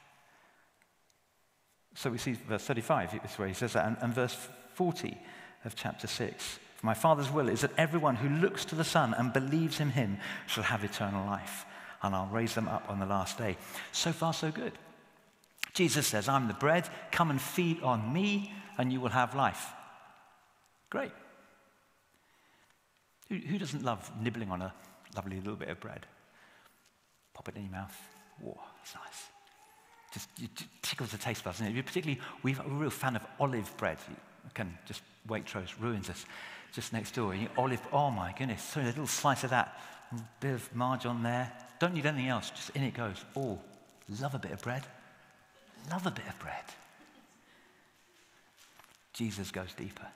So 1.96 2.10
we 2.10 2.18
see 2.18 2.34
verse 2.34 2.64
35, 2.66 3.22
is 3.26 3.40
where 3.40 3.48
he 3.48 3.54
says 3.54 3.74
that, 3.74 3.86
and, 3.86 3.98
and 4.02 4.14
verse 4.14 4.38
40 4.76 5.18
of 5.66 5.76
chapter 5.76 6.08
6. 6.08 6.60
For 6.80 6.86
my 6.86 6.94
Father's 6.94 7.30
will 7.30 7.50
is 7.50 7.60
that 7.60 7.78
everyone 7.78 8.16
who 8.16 8.30
looks 8.30 8.64
to 8.66 8.76
the 8.76 8.86
Son 8.86 9.14
and 9.18 9.34
believes 9.34 9.82
in 9.82 9.90
him 9.90 10.18
shall 10.48 10.64
have 10.64 10.86
eternal 10.86 11.26
life, 11.26 11.66
and 12.02 12.16
I'll 12.16 12.28
raise 12.28 12.56
them 12.56 12.70
up 12.70 12.86
on 12.88 13.00
the 13.00 13.06
last 13.06 13.38
day. 13.38 13.58
So 13.92 14.14
far, 14.14 14.34
so 14.34 14.50
good. 14.50 14.72
Jesus 15.74 16.08
says, 16.08 16.30
I'm 16.30 16.48
the 16.48 16.54
bread, 16.54 16.88
come 17.12 17.32
and 17.32 17.42
feed 17.42 17.82
on 17.84 18.14
me, 18.14 18.54
and 18.78 18.94
you 18.94 19.02
will 19.02 19.10
have 19.10 19.36
life. 19.36 19.74
Great. 20.90 21.12
Who, 23.28 23.60
doesn't 23.60 23.84
love 23.84 24.10
nibbling 24.22 24.50
on 24.50 24.62
a 24.62 24.74
lovely 25.18 25.36
little 25.36 25.58
bit 25.58 25.68
of 25.68 25.82
bread? 25.82 26.06
Pop 27.34 27.50
it 27.50 27.58
in 27.58 27.64
your 27.64 27.72
mouth. 27.72 27.96
Whoa, 28.40 28.58
it's 28.82 28.96
nice. 28.96 29.28
Just, 30.14 30.30
it 30.42 30.50
tickles 30.82 31.12
the 31.12 31.18
taste 31.18 31.44
buds? 31.44 31.60
Particularly, 31.60 32.22
we're 32.42 32.56
a 32.58 32.70
real 32.70 32.90
fan 32.90 33.18
of 33.18 33.22
olive 33.38 33.76
bread. 33.76 33.98
Again, 34.60 34.78
just 34.86 35.02
Waitrose 35.26 35.72
ruins 35.80 36.10
us. 36.10 36.26
Just 36.74 36.92
next 36.92 37.16
door, 37.16 37.34
olive, 37.58 37.82
oh 37.94 38.12
my 38.12 38.34
goodness, 38.38 38.62
so 38.62 38.82
a 38.82 38.84
little 38.84 39.08
slice 39.08 39.46
of 39.46 39.52
that, 39.52 39.80
a 40.12 40.20
bit 40.42 40.54
of 40.54 40.76
marge 40.76 41.06
on 41.06 41.24
there. 41.24 41.52
Don't 41.80 41.94
need 41.94 42.06
anything 42.06 42.28
else, 42.28 42.50
just 42.50 42.70
in 42.72 42.84
it 42.84 42.94
goes. 42.94 43.24
Oh, 43.38 43.58
love 44.22 44.36
a 44.36 44.40
bit 44.40 44.52
of 44.52 44.62
bread. 44.62 44.84
Love 45.90 46.06
a 46.06 46.12
bit 46.12 46.28
of 46.28 46.38
bread. 46.40 46.64
Jesus 49.14 49.50
goes 49.50 49.74
deeper. 49.78 50.08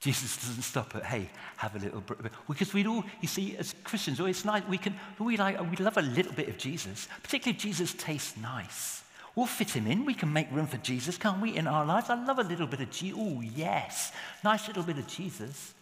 Jesus 0.00 0.36
doesn't 0.46 0.62
stop 0.62 0.94
at, 0.94 1.04
hey, 1.04 1.28
have 1.56 1.74
a 1.74 1.80
little 1.80 2.00
bit. 2.00 2.32
Because 2.48 2.72
we'd 2.72 2.86
all, 2.86 3.04
you 3.20 3.28
see, 3.28 3.56
as 3.56 3.74
Christians, 3.82 4.20
oh, 4.20 4.26
it's 4.26 4.44
nice, 4.44 4.62
we 4.68 4.78
can, 4.78 4.94
we 5.18 5.36
like, 5.36 5.60
we 5.68 5.76
love 5.84 5.96
a 5.96 6.02
little 6.02 6.32
bit 6.32 6.48
of 6.48 6.58
Jesus, 6.58 7.08
particularly 7.24 7.56
if 7.56 7.62
Jesus 7.62 7.92
tastes 7.94 8.36
nice. 8.36 9.03
We'll 9.36 9.46
fit 9.46 9.70
him 9.70 9.86
in. 9.86 10.04
We 10.04 10.14
can 10.14 10.32
make 10.32 10.50
room 10.52 10.66
for 10.66 10.76
Jesus, 10.78 11.16
can't 11.16 11.40
we, 11.40 11.56
in 11.56 11.66
our 11.66 11.84
lives? 11.84 12.08
I 12.08 12.24
love 12.24 12.38
a 12.38 12.44
little 12.44 12.66
bit 12.66 12.80
of 12.80 12.90
Jesus. 12.90 13.18
Oh, 13.20 13.40
yes. 13.40 14.12
Nice 14.44 14.68
little 14.68 14.84
bit 14.84 14.98
of 14.98 15.06
Jesus. 15.08 15.74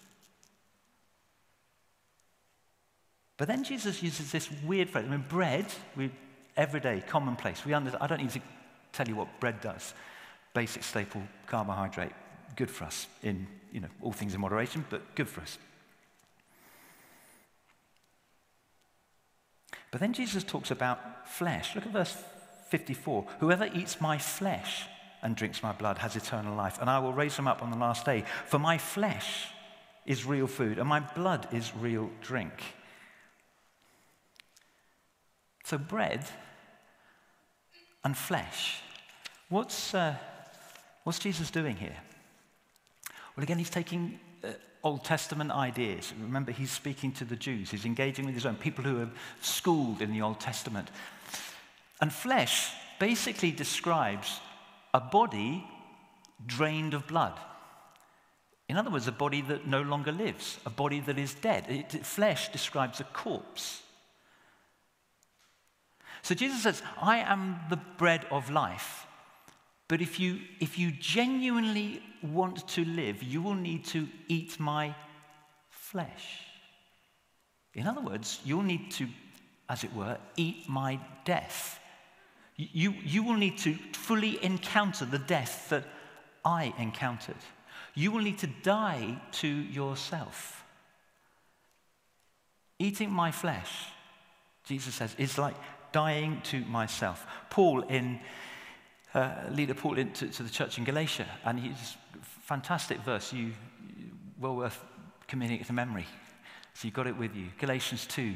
But 3.36 3.48
then 3.48 3.64
Jesus 3.64 4.02
uses 4.02 4.32
this 4.32 4.48
weird 4.64 4.88
phrase. 4.88 5.04
I 5.06 5.10
mean, 5.10 5.24
bread, 5.28 5.66
we, 5.96 6.10
everyday, 6.56 7.02
commonplace. 7.06 7.64
We 7.66 7.74
under, 7.74 7.96
I 8.00 8.06
don't 8.06 8.22
need 8.22 8.30
to 8.30 8.40
tell 8.92 9.06
you 9.06 9.16
what 9.16 9.40
bread 9.40 9.60
does. 9.60 9.94
Basic 10.54 10.82
staple 10.82 11.22
carbohydrate, 11.46 12.12
good 12.56 12.70
for 12.70 12.84
us 12.84 13.06
in 13.22 13.46
you 13.72 13.80
know, 13.80 13.88
all 14.02 14.12
things 14.12 14.34
in 14.34 14.40
moderation, 14.40 14.84
but 14.90 15.14
good 15.14 15.28
for 15.28 15.40
us. 15.40 15.58
But 19.90 20.00
then 20.00 20.12
Jesus 20.12 20.44
talks 20.44 20.70
about 20.70 21.28
flesh. 21.28 21.74
Look 21.74 21.86
at 21.86 21.92
verse 21.92 22.16
54. 22.72 23.26
Whoever 23.40 23.68
eats 23.74 24.00
my 24.00 24.16
flesh 24.16 24.86
and 25.20 25.36
drinks 25.36 25.62
my 25.62 25.72
blood 25.72 25.98
has 25.98 26.16
eternal 26.16 26.56
life, 26.56 26.78
and 26.80 26.88
I 26.88 27.00
will 27.00 27.12
raise 27.12 27.36
them 27.36 27.46
up 27.46 27.62
on 27.62 27.70
the 27.70 27.76
last 27.76 28.06
day. 28.06 28.24
For 28.46 28.58
my 28.58 28.78
flesh 28.78 29.48
is 30.06 30.24
real 30.24 30.46
food, 30.46 30.78
and 30.78 30.88
my 30.88 31.00
blood 31.00 31.46
is 31.52 31.70
real 31.76 32.08
drink. 32.22 32.52
So, 35.64 35.76
bread 35.76 36.24
and 38.04 38.16
flesh. 38.16 38.80
What's, 39.50 39.94
uh, 39.94 40.14
what's 41.04 41.18
Jesus 41.18 41.50
doing 41.50 41.76
here? 41.76 41.98
Well, 43.36 43.44
again, 43.44 43.58
he's 43.58 43.68
taking 43.68 44.18
uh, 44.42 44.48
Old 44.82 45.04
Testament 45.04 45.50
ideas. 45.50 46.14
Remember, 46.18 46.52
he's 46.52 46.70
speaking 46.70 47.12
to 47.12 47.26
the 47.26 47.36
Jews, 47.36 47.70
he's 47.70 47.84
engaging 47.84 48.24
with 48.24 48.34
his 48.34 48.46
own 48.46 48.56
people 48.56 48.82
who 48.82 49.02
are 49.02 49.10
schooled 49.42 50.00
in 50.00 50.10
the 50.10 50.22
Old 50.22 50.40
Testament. 50.40 50.88
And 52.02 52.12
flesh 52.12 52.72
basically 52.98 53.52
describes 53.52 54.40
a 54.92 55.00
body 55.00 55.64
drained 56.44 56.94
of 56.94 57.06
blood. 57.06 57.38
In 58.68 58.76
other 58.76 58.90
words, 58.90 59.06
a 59.06 59.12
body 59.12 59.40
that 59.42 59.68
no 59.68 59.82
longer 59.82 60.10
lives, 60.10 60.58
a 60.66 60.70
body 60.70 60.98
that 61.00 61.16
is 61.16 61.34
dead. 61.34 61.64
It, 61.68 62.04
flesh 62.04 62.50
describes 62.50 62.98
a 62.98 63.04
corpse. 63.04 63.82
So 66.22 66.34
Jesus 66.34 66.64
says, 66.64 66.82
I 67.00 67.18
am 67.18 67.60
the 67.70 67.78
bread 67.98 68.26
of 68.32 68.50
life. 68.50 69.06
But 69.86 70.02
if 70.02 70.18
you, 70.18 70.40
if 70.58 70.78
you 70.78 70.90
genuinely 70.90 72.02
want 72.20 72.66
to 72.68 72.84
live, 72.84 73.22
you 73.22 73.42
will 73.42 73.54
need 73.54 73.84
to 73.86 74.08
eat 74.26 74.58
my 74.58 74.94
flesh. 75.70 76.40
In 77.74 77.86
other 77.86 78.00
words, 78.00 78.40
you'll 78.44 78.62
need 78.62 78.90
to, 78.92 79.06
as 79.68 79.84
it 79.84 79.94
were, 79.94 80.18
eat 80.36 80.68
my 80.68 80.98
death. 81.24 81.78
You, 82.56 82.94
you 83.04 83.22
will 83.22 83.36
need 83.36 83.58
to 83.58 83.74
fully 83.92 84.42
encounter 84.44 85.04
the 85.04 85.18
death 85.18 85.68
that 85.70 85.84
I 86.44 86.74
encountered. 86.78 87.36
You 87.94 88.12
will 88.12 88.22
need 88.22 88.38
to 88.38 88.46
die 88.46 89.20
to 89.32 89.48
yourself. 89.48 90.64
Eating 92.78 93.10
my 93.10 93.30
flesh, 93.30 93.70
Jesus 94.64 94.94
says, 94.94 95.14
is 95.18 95.38
like 95.38 95.54
dying 95.92 96.40
to 96.44 96.60
myself. 96.64 97.26
Paul 97.50 97.82
in 97.82 98.20
uh, 99.14 99.34
leader 99.50 99.74
Paul 99.74 99.98
into 99.98 100.28
to 100.28 100.42
the 100.42 100.50
church 100.50 100.78
in 100.78 100.84
Galatia, 100.84 101.26
and 101.44 101.60
he's 101.60 101.96
fantastic 102.42 102.98
verse. 103.00 103.32
You 103.32 103.52
well 104.40 104.56
worth 104.56 104.82
committing 105.26 105.60
it 105.60 105.66
to 105.66 105.72
memory. 105.72 106.06
So 106.74 106.86
you've 106.86 106.94
got 106.94 107.06
it 107.06 107.16
with 107.16 107.36
you. 107.36 107.48
Galatians 107.58 108.06
2 108.06 108.34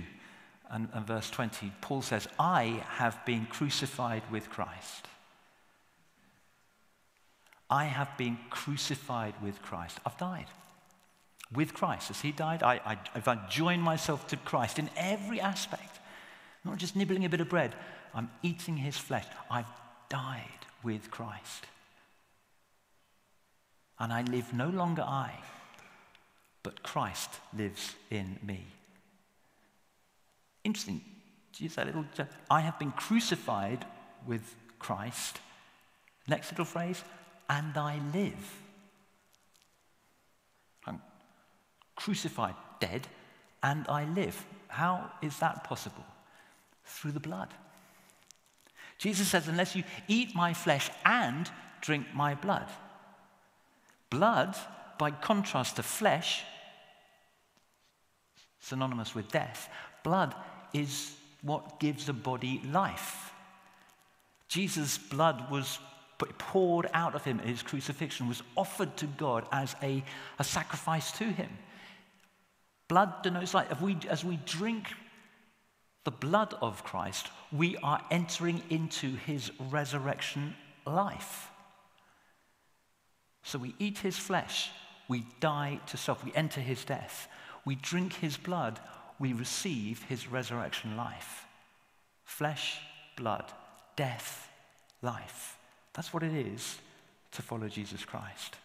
and, 0.71 0.89
and 0.93 1.07
verse 1.07 1.31
20. 1.31 1.73
Paul 1.81 2.03
says, 2.03 2.29
I 2.39 2.83
have 2.89 3.25
been 3.25 3.47
crucified 3.47 4.23
with 4.31 4.51
Christ. 4.51 5.09
I 7.69 7.85
have 7.85 8.17
been 8.17 8.39
crucified 8.51 9.35
with 9.43 9.61
Christ. 9.63 9.99
I've 10.07 10.19
died 10.19 10.47
with 11.53 11.75
Christ. 11.75 12.11
As 12.11 12.21
he 12.21 12.33
died, 12.33 12.63
I, 12.63 12.81
I, 12.85 12.99
if 13.15 13.29
I 13.29 13.39
join 13.49 13.81
myself 13.81 14.27
to 14.29 14.37
Christ 14.37 14.79
in 14.79 14.91
every 14.97 15.41
aspect, 15.41 15.99
not 16.65 16.79
just 16.79 16.97
nibbling 16.97 17.25
a 17.25 17.29
bit 17.29 17.41
of 17.41 17.49
bread, 17.49 17.75
I'm 18.15 18.31
eating 18.43 18.77
his 18.77 18.97
flesh. 18.97 19.27
I've 19.51 19.67
died 20.09 20.45
with 20.83 21.11
Christ. 21.11 21.67
And 23.99 24.13
I 24.13 24.23
live 24.23 24.53
no 24.53 24.69
longer 24.69 25.03
I, 25.03 25.33
but 26.63 26.83
Christ 26.83 27.31
lives 27.57 27.95
in 28.11 28.39
me. 28.43 28.65
Interesting. 30.76 31.00
Use 31.56 31.75
that 31.76 31.87
little. 31.87 32.04
I 32.50 32.61
have 32.61 32.78
been 32.78 32.90
crucified 32.90 33.87
with 34.26 34.54
Christ. 34.78 35.40
Next 36.28 36.50
little 36.50 36.66
phrase, 36.66 37.02
and 37.49 37.75
I 37.78 37.99
live. 38.12 38.62
I'm 40.87 41.00
crucified, 41.95 42.56
dead, 42.78 43.09
and 43.62 43.87
I 43.88 44.04
live. 44.04 44.45
How 44.68 45.11
is 45.23 45.38
that 45.38 45.64
possible? 45.64 46.04
Through 46.85 47.12
the 47.12 47.21
blood. 47.21 47.49
Jesus 48.99 49.28
says, 49.28 49.49
unless 49.49 49.75
you 49.75 49.83
eat 50.09 50.35
my 50.35 50.52
flesh 50.52 50.90
and 51.06 51.50
drink 51.80 52.06
my 52.14 52.35
blood. 52.35 52.68
Blood, 54.11 54.54
by 54.99 55.11
contrast 55.11 55.76
to 55.76 55.83
flesh, 55.83 56.42
synonymous 58.61 59.14
with 59.14 59.28
death, 59.28 59.71
blood 60.02 60.35
is 60.73 61.15
what 61.43 61.81
gives 61.81 62.09
a 62.09 62.13
body 62.13 62.61
life. 62.71 63.33
Jesus' 64.49 64.99
blood 64.99 65.51
was 65.51 65.79
poured 66.39 66.89
out 66.95 67.15
of 67.15 67.25
him 67.25 67.41
at 67.41 67.47
his 67.47 67.63
crucifixion, 67.63 68.29
was 68.29 68.43
offered 68.57 68.97
to 68.97 69.07
God 69.07 69.47
as 69.53 69.77
a, 69.83 70.03
a 70.39 70.45
sacrifice 70.45 71.13
to 71.13 71.25
him. 71.25 71.51
Blood 72.89 73.23
denotes 73.23 73.55
life. 73.55 73.71
As 73.71 73.81
we, 73.81 73.97
as 74.09 74.25
we 74.25 74.37
drink 74.47 74.93
the 76.05 76.11
blood 76.11 76.55
of 76.61 76.85
Christ, 76.85 77.29
we 77.53 77.77
are 77.79 78.03
entering 78.11 78.63
into 78.71 79.17
his 79.17 79.51
resurrection 79.71 80.55
life. 80.87 81.51
So 83.43 83.59
we 83.59 83.75
eat 83.79 83.99
his 83.99 84.17
flesh, 84.17 84.71
we 85.09 85.27
die 85.41 85.81
to 85.87 85.97
self, 85.97 86.25
we 86.25 86.33
enter 86.35 86.61
his 86.61 86.85
death. 86.85 87.29
We 87.65 87.75
drink 87.75 88.15
his 88.15 88.37
blood, 88.37 88.79
we 89.19 89.33
receive 89.33 90.03
his 90.05 90.31
resurrection 90.31 90.97
life. 90.97 91.47
Flesh, 92.25 92.79
blood, 93.17 93.45
death, 93.97 94.49
life. 95.03 95.59
That's 95.95 96.13
what 96.13 96.23
it 96.23 96.35
is 96.35 96.79
to 97.33 97.43
follow 97.43 97.69
Jesus 97.69 98.05
Christ. 98.05 98.57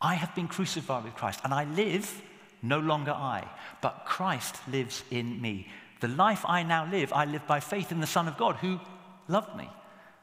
I 0.00 0.14
have 0.14 0.34
been 0.34 0.48
crucified 0.48 1.04
with 1.04 1.14
Christ, 1.14 1.40
and 1.44 1.54
I 1.54 1.64
live 1.64 2.22
no 2.62 2.80
longer 2.80 3.12
I, 3.12 3.48
but 3.80 4.04
Christ 4.04 4.56
lives 4.68 5.04
in 5.10 5.40
me. 5.40 5.68
The 6.00 6.08
life 6.08 6.44
I 6.46 6.62
now 6.62 6.90
live, 6.90 7.12
I 7.12 7.24
live 7.24 7.46
by 7.46 7.60
faith 7.60 7.92
in 7.92 8.00
the 8.00 8.06
Son 8.06 8.26
of 8.26 8.36
God 8.36 8.56
who 8.56 8.80
loved 9.28 9.56
me 9.56 9.68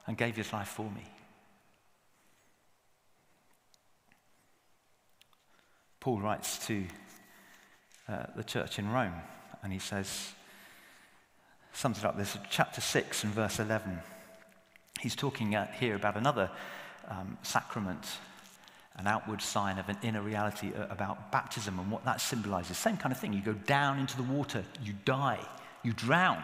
and 0.08 0.18
gave 0.18 0.36
his 0.36 0.52
life 0.52 0.68
for 0.68 0.90
me. 0.92 1.04
Paul 6.00 6.20
writes 6.20 6.66
to 6.68 6.84
uh, 8.10 8.26
the 8.36 8.44
church 8.44 8.80
in 8.80 8.92
Rome. 8.92 9.14
And 9.64 9.72
he 9.72 9.80
says, 9.80 10.34
sums 11.74 12.00
it 12.00 12.06
up. 12.06 12.18
This 12.18 12.38
chapter 12.50 12.82
6 12.82 13.24
and 13.24 13.34
verse 13.34 13.60
11. 13.60 14.00
He's 15.00 15.16
talking 15.16 15.56
here 15.80 15.96
about 15.96 16.18
another 16.18 16.52
um, 17.08 17.38
sacrament, 17.42 18.06
an 18.98 19.08
outward 19.08 19.42
sign 19.42 19.80
of 19.80 19.90
an 19.90 19.98
inner 20.04 20.22
reality 20.22 20.72
uh, 20.74 20.86
about 20.90 21.32
baptism 21.32 21.80
and 21.80 21.92
what 21.92 22.06
that 22.06 22.22
symbolizes. 22.22 22.78
Same 22.78 22.98
kind 22.98 23.12
of 23.12 23.20
thing. 23.20 23.34
You 23.34 23.42
go 23.42 23.54
down 23.54 24.00
into 24.00 24.18
the 24.18 24.24
water, 24.24 24.64
you 24.84 24.94
die, 25.06 25.40
you 25.84 25.94
drown, 25.94 26.44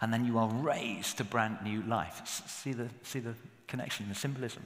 and 0.00 0.12
then 0.12 0.24
you 0.24 0.38
are 0.38 0.48
raised 0.48 1.18
to 1.18 1.24
brand 1.24 1.58
new 1.62 1.82
life. 1.82 2.22
See 2.26 2.72
the, 2.72 2.88
see 3.02 3.20
the 3.20 3.34
connection, 3.66 4.08
the 4.08 4.14
symbolism. 4.14 4.64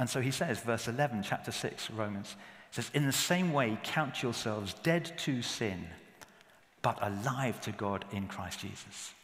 And 0.00 0.08
so 0.08 0.20
he 0.20 0.30
says, 0.30 0.60
verse 0.60 0.88
11, 0.88 1.22
chapter 1.22 1.52
6, 1.52 1.90
Romans, 1.90 2.36
says, 2.70 2.90
In 2.94 3.06
the 3.06 3.12
same 3.12 3.52
way, 3.52 3.78
count 3.82 4.22
yourselves 4.22 4.74
dead 4.82 5.12
to 5.18 5.42
sin, 5.42 5.86
but 6.84 6.98
alive 7.00 7.58
to 7.62 7.72
God 7.72 8.04
in 8.12 8.28
Christ 8.28 8.60
Jesus. 8.60 9.14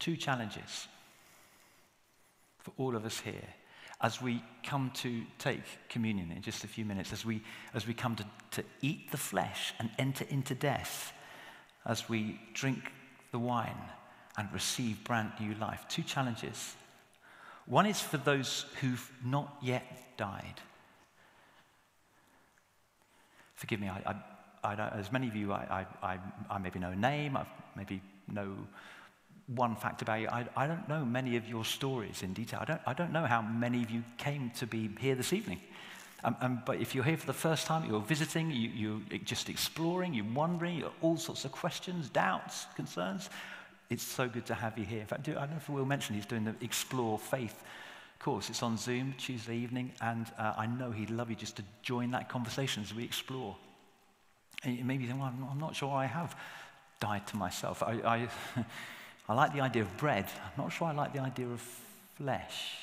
Two 0.00 0.16
challenges 0.16 0.88
for 2.58 2.72
all 2.76 2.96
of 2.96 3.06
us 3.06 3.20
here 3.20 3.54
as 4.00 4.20
we 4.20 4.42
come 4.64 4.90
to 4.94 5.22
take 5.38 5.62
communion 5.88 6.32
in 6.32 6.42
just 6.42 6.64
a 6.64 6.66
few 6.66 6.84
minutes, 6.84 7.12
as 7.12 7.24
we, 7.24 7.40
as 7.72 7.86
we 7.86 7.94
come 7.94 8.16
to, 8.16 8.24
to 8.50 8.64
eat 8.82 9.12
the 9.12 9.16
flesh 9.16 9.72
and 9.78 9.90
enter 9.96 10.26
into 10.30 10.56
death, 10.56 11.12
as 11.86 12.08
we 12.08 12.40
drink 12.52 12.90
the 13.30 13.38
wine 13.38 13.78
and 14.36 14.52
receive 14.52 15.04
brand 15.04 15.30
new 15.38 15.54
life. 15.60 15.84
Two 15.88 16.02
challenges. 16.02 16.74
One 17.66 17.86
is 17.86 18.00
for 18.00 18.16
those 18.16 18.66
who've 18.80 19.12
not 19.24 19.56
yet 19.62 20.16
died. 20.16 20.60
Forgive 23.64 23.80
me, 23.80 23.88
I, 23.88 24.14
I, 24.62 24.74
I 24.74 24.88
as 24.88 25.10
many 25.10 25.26
of 25.26 25.34
you, 25.34 25.50
I, 25.50 25.86
I, 26.02 26.18
I, 26.50 26.58
maybe 26.58 26.78
know 26.78 26.90
a 26.90 26.96
name, 26.96 27.34
I 27.34 27.46
maybe 27.74 28.02
know 28.30 28.54
one 29.46 29.74
fact 29.74 30.02
about 30.02 30.20
you. 30.20 30.28
I, 30.28 30.44
I 30.54 30.66
don't 30.66 30.86
know 30.86 31.02
many 31.02 31.38
of 31.38 31.48
your 31.48 31.64
stories 31.64 32.22
in 32.22 32.34
detail. 32.34 32.58
I 32.60 32.66
don't, 32.66 32.80
I 32.86 32.92
don't 32.92 33.10
know 33.10 33.24
how 33.24 33.40
many 33.40 33.82
of 33.82 33.90
you 33.90 34.04
came 34.18 34.50
to 34.58 34.66
be 34.66 34.90
here 35.00 35.14
this 35.14 35.32
evening. 35.32 35.62
Um, 36.24 36.36
um, 36.42 36.62
but 36.66 36.78
if 36.78 36.94
you're 36.94 37.04
here 37.04 37.16
for 37.16 37.24
the 37.24 37.32
first 37.32 37.66
time, 37.66 37.88
you're 37.88 38.02
visiting, 38.02 38.50
you, 38.50 39.00
you're 39.08 39.18
just 39.24 39.48
exploring, 39.48 40.12
you're 40.12 40.26
wondering, 40.34 40.76
you're 40.76 40.92
all 41.00 41.16
sorts 41.16 41.46
of 41.46 41.52
questions, 41.52 42.10
doubts, 42.10 42.66
concerns, 42.76 43.30
it's 43.88 44.02
so 44.02 44.28
good 44.28 44.44
to 44.44 44.54
have 44.54 44.76
you 44.76 44.84
here. 44.84 45.00
In 45.00 45.06
fact, 45.06 45.26
I 45.26 45.32
don't 45.32 45.52
know 45.52 45.56
if 45.56 45.70
Will 45.70 45.86
mentioned 45.86 46.16
he's 46.16 46.26
doing 46.26 46.44
the 46.44 46.54
Explore 46.60 47.18
Faith 47.18 47.64
course. 48.24 48.48
It's 48.48 48.62
on 48.62 48.78
Zoom 48.78 49.14
Tuesday 49.18 49.54
evening, 49.54 49.92
and 50.00 50.26
uh, 50.38 50.54
I 50.56 50.64
know 50.64 50.90
he'd 50.90 51.10
love 51.10 51.28
you 51.28 51.36
just 51.36 51.56
to 51.56 51.64
join 51.82 52.12
that 52.12 52.30
conversation 52.30 52.82
as 52.82 52.94
we 52.94 53.04
explore. 53.04 53.54
And 54.62 54.82
maybe 54.86 55.02
you 55.02 55.10
think, 55.10 55.20
well, 55.20 55.30
I'm 55.50 55.58
not 55.58 55.76
sure 55.76 55.94
I 55.94 56.06
have 56.06 56.34
died 57.00 57.26
to 57.26 57.36
myself. 57.36 57.82
I, 57.82 57.92
I, 58.02 58.28
I 59.28 59.34
like 59.34 59.52
the 59.52 59.60
idea 59.60 59.82
of 59.82 59.94
bread. 59.98 60.24
I'm 60.42 60.64
not 60.64 60.72
sure 60.72 60.88
I 60.88 60.92
like 60.92 61.12
the 61.12 61.20
idea 61.20 61.46
of 61.46 61.60
flesh. 62.16 62.78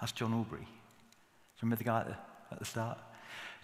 That's 0.00 0.12
John 0.12 0.32
Aubrey. 0.32 0.60
Do 0.60 0.64
you 0.64 0.68
remember 1.62 1.76
the 1.76 1.84
guy 1.84 2.00
at 2.02 2.06
the, 2.06 2.16
at 2.52 2.58
the 2.60 2.64
start? 2.64 2.98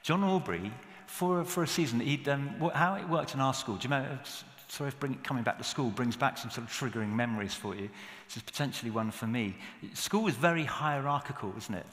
John 0.02 0.24
Aubrey 0.24 0.72
for, 1.06 1.44
for 1.44 1.62
a 1.62 1.68
season, 1.68 2.00
he'd, 2.00 2.28
um, 2.28 2.56
how 2.74 2.96
it 2.96 3.08
worked 3.08 3.34
in 3.34 3.40
our 3.40 3.54
school, 3.54 3.76
do 3.76 3.86
you 3.86 3.94
remember? 3.94 4.18
Sorry 4.72 4.88
if 4.88 4.98
bring, 4.98 5.16
coming 5.16 5.42
back 5.42 5.58
to 5.58 5.64
school 5.64 5.90
brings 5.90 6.16
back 6.16 6.38
some 6.38 6.50
sort 6.50 6.66
of 6.66 6.72
triggering 6.72 7.10
memories 7.10 7.52
for 7.52 7.74
you. 7.74 7.90
This 8.26 8.38
is 8.38 8.42
potentially 8.42 8.90
one 8.90 9.10
for 9.10 9.26
me. 9.26 9.54
School 9.92 10.26
is 10.28 10.34
very 10.34 10.64
hierarchical, 10.64 11.52
isn't 11.58 11.74
it? 11.74 11.84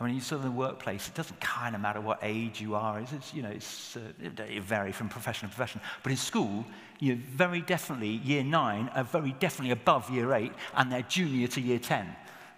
I 0.00 0.04
mean, 0.04 0.16
you 0.16 0.20
sort 0.20 0.40
of 0.40 0.46
in 0.46 0.50
the 0.50 0.58
workplace, 0.58 1.06
it 1.06 1.14
doesn't 1.14 1.40
kind 1.40 1.76
of 1.76 1.80
matter 1.80 2.00
what 2.00 2.18
age 2.22 2.60
you 2.60 2.74
are. 2.74 2.98
It's, 2.98 3.12
it's 3.12 3.32
you 3.32 3.42
know, 3.42 3.50
it's, 3.50 3.96
uh, 3.96 4.00
it, 4.20 4.40
it 4.40 4.62
varies 4.64 4.96
from 4.96 5.08
profession 5.08 5.48
to 5.48 5.54
profession. 5.54 5.80
But 6.02 6.10
in 6.10 6.18
school, 6.18 6.64
you're 6.98 7.14
very 7.14 7.60
definitely, 7.60 8.08
year 8.08 8.42
nine 8.42 8.90
are 8.96 9.04
very 9.04 9.30
definitely 9.38 9.70
above 9.70 10.10
year 10.10 10.32
eight, 10.32 10.52
and 10.74 10.90
they're 10.90 11.02
junior 11.02 11.46
to 11.46 11.60
year 11.60 11.78
10. 11.78 12.08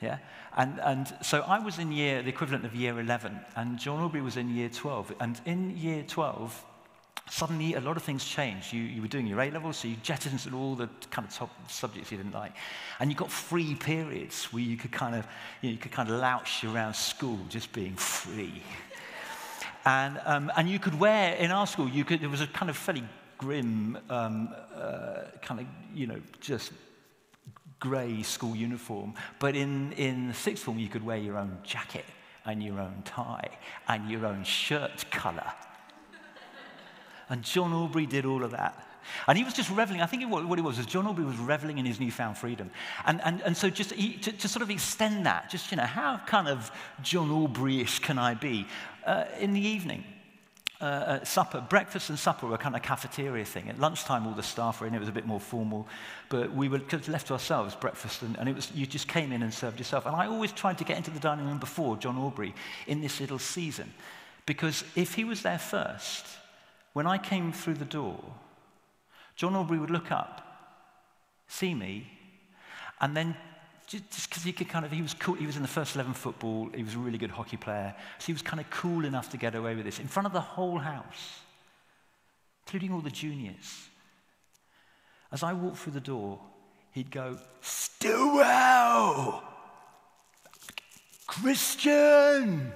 Yeah? 0.00 0.16
And, 0.56 0.80
and 0.80 1.14
so 1.20 1.42
I 1.42 1.58
was 1.58 1.78
in 1.78 1.92
year, 1.92 2.22
the 2.22 2.30
equivalent 2.30 2.64
of 2.64 2.74
year 2.74 2.98
11, 2.98 3.38
and 3.54 3.78
John 3.78 4.02
Aubrey 4.02 4.22
was 4.22 4.38
in 4.38 4.48
year 4.48 4.70
12. 4.70 5.12
And 5.20 5.38
in 5.44 5.76
year 5.76 6.04
12, 6.08 6.64
suddenly 7.30 7.74
a 7.74 7.80
lot 7.80 7.96
of 7.96 8.02
things 8.02 8.24
changed. 8.24 8.72
You, 8.72 8.82
you 8.82 9.02
were 9.02 9.08
doing 9.08 9.26
your 9.26 9.40
A 9.40 9.50
levels, 9.50 9.78
so 9.78 9.88
you 9.88 9.96
jettisoned 10.02 10.54
all 10.54 10.74
the 10.74 10.88
kind 11.10 11.26
of 11.26 11.34
top 11.34 11.50
subjects 11.70 12.10
you 12.10 12.16
didn't 12.16 12.32
like. 12.34 12.52
And 13.00 13.10
you 13.10 13.16
got 13.16 13.30
free 13.30 13.74
periods 13.74 14.52
where 14.52 14.62
you 14.62 14.76
could 14.76 14.92
kind 14.92 15.14
of, 15.14 15.26
you, 15.62 15.68
know, 15.68 15.72
you 15.72 15.78
could 15.78 15.92
kind 15.92 16.08
of 16.08 16.16
louch 16.16 16.64
around 16.64 16.94
school 16.94 17.38
just 17.48 17.72
being 17.72 17.94
free. 17.94 18.62
And, 19.84 20.20
um, 20.24 20.52
and 20.56 20.68
you 20.68 20.78
could 20.78 20.98
wear, 20.98 21.34
in 21.34 21.50
our 21.50 21.66
school, 21.66 21.88
you 21.88 22.04
could, 22.04 22.20
there 22.20 22.28
was 22.28 22.40
a 22.40 22.46
kind 22.46 22.70
of 22.70 22.76
fairly 22.76 23.04
grim, 23.38 23.98
um, 24.10 24.54
uh, 24.74 25.22
kind 25.40 25.60
of, 25.60 25.66
you 25.94 26.06
know, 26.06 26.20
just 26.40 26.72
grey 27.80 28.22
school 28.22 28.56
uniform. 28.56 29.14
But 29.38 29.54
in, 29.54 29.92
in 29.92 30.34
sixth 30.34 30.64
form, 30.64 30.78
you 30.78 30.88
could 30.88 31.04
wear 31.04 31.16
your 31.16 31.38
own 31.38 31.58
jacket 31.62 32.04
and 32.44 32.62
your 32.62 32.80
own 32.80 33.02
tie 33.04 33.50
and 33.86 34.10
your 34.10 34.26
own 34.26 34.42
shirt 34.44 35.10
colour. 35.10 35.52
And 37.28 37.42
John 37.42 37.72
Aubrey 37.72 38.06
did 38.06 38.24
all 38.24 38.44
of 38.44 38.52
that. 38.52 38.84
And 39.26 39.38
he 39.38 39.44
was 39.44 39.54
just 39.54 39.70
reveling. 39.70 40.00
I 40.00 40.06
think 40.06 40.30
what 40.30 40.58
it 40.58 40.62
was 40.62 40.76
was 40.76 40.86
John 40.86 41.06
Aubrey 41.06 41.24
was 41.24 41.36
reveling 41.36 41.78
in 41.78 41.86
his 41.86 42.00
newfound 42.00 42.36
freedom. 42.36 42.70
And, 43.06 43.20
and, 43.22 43.40
and 43.42 43.56
so 43.56 43.70
just 43.70 43.92
he, 43.92 44.14
to, 44.14 44.32
to, 44.32 44.48
sort 44.48 44.62
of 44.62 44.70
extend 44.70 45.26
that, 45.26 45.50
just, 45.50 45.70
you 45.70 45.76
know, 45.76 45.84
how 45.84 46.20
kind 46.26 46.48
of 46.48 46.70
John 47.02 47.30
Aubrey-ish 47.30 48.00
can 48.00 48.18
I 48.18 48.34
be? 48.34 48.66
Uh, 49.06 49.24
in 49.38 49.54
the 49.54 49.60
evening, 49.60 50.04
uh, 50.80 51.24
supper, 51.24 51.60
breakfast 51.60 52.08
and 52.08 52.18
supper 52.18 52.46
were 52.46 52.56
kind 52.56 52.76
of 52.76 52.82
cafeteria 52.82 53.44
thing. 53.44 53.68
At 53.68 53.80
lunchtime, 53.80 54.26
all 54.26 54.34
the 54.34 54.42
staff 54.42 54.80
were 54.80 54.86
in. 54.86 54.94
It 54.94 55.00
was 55.00 55.08
a 55.08 55.12
bit 55.12 55.26
more 55.26 55.40
formal, 55.40 55.88
but 56.28 56.52
we 56.54 56.68
were 56.68 56.80
left 57.08 57.26
to 57.28 57.32
ourselves 57.32 57.74
breakfast, 57.74 58.22
and, 58.22 58.38
and, 58.38 58.48
it 58.48 58.54
was 58.54 58.70
you 58.72 58.86
just 58.86 59.08
came 59.08 59.32
in 59.32 59.42
and 59.42 59.52
served 59.52 59.78
yourself. 59.78 60.06
And 60.06 60.14
I 60.14 60.26
always 60.26 60.52
tried 60.52 60.78
to 60.78 60.84
get 60.84 60.96
into 60.96 61.10
the 61.10 61.18
dining 61.18 61.46
room 61.46 61.58
before 61.58 61.96
John 61.96 62.16
Aubrey 62.16 62.54
in 62.86 63.00
this 63.00 63.20
little 63.20 63.40
season, 63.40 63.92
because 64.46 64.84
if 64.94 65.14
he 65.14 65.24
was 65.24 65.42
there 65.42 65.58
first, 65.58 66.26
when 66.98 67.06
I 67.06 67.16
came 67.16 67.52
through 67.52 67.74
the 67.74 67.84
door, 67.84 68.18
John 69.36 69.54
Aubrey 69.54 69.78
would 69.78 69.88
look 69.88 70.10
up, 70.10 70.42
see 71.46 71.72
me, 71.72 72.10
and 73.00 73.16
then 73.16 73.36
just 73.86 74.28
because 74.28 74.42
he 74.42 74.52
could 74.52 74.68
kind 74.68 74.84
of, 74.84 74.90
he 74.90 75.00
was 75.00 75.14
cool, 75.14 75.36
he 75.36 75.46
was 75.46 75.54
in 75.54 75.62
the 75.62 75.68
first 75.68 75.94
11 75.94 76.14
football, 76.14 76.68
he 76.74 76.82
was 76.82 76.96
a 76.96 76.98
really 76.98 77.16
good 77.16 77.30
hockey 77.30 77.56
player, 77.56 77.94
so 78.18 78.26
he 78.26 78.32
was 78.32 78.42
kind 78.42 78.58
of 78.58 78.68
cool 78.70 79.04
enough 79.04 79.30
to 79.30 79.36
get 79.36 79.54
away 79.54 79.76
with 79.76 79.84
this 79.84 80.00
in 80.00 80.08
front 80.08 80.26
of 80.26 80.32
the 80.32 80.40
whole 80.40 80.78
house, 80.78 81.38
including 82.66 82.92
all 82.92 83.00
the 83.00 83.10
juniors. 83.10 83.86
As 85.30 85.44
I 85.44 85.52
walked 85.52 85.76
through 85.76 85.92
the 85.92 86.00
door, 86.00 86.40
he'd 86.90 87.12
go, 87.12 87.38
Stillwell! 87.60 89.44
Christian! 91.28 92.72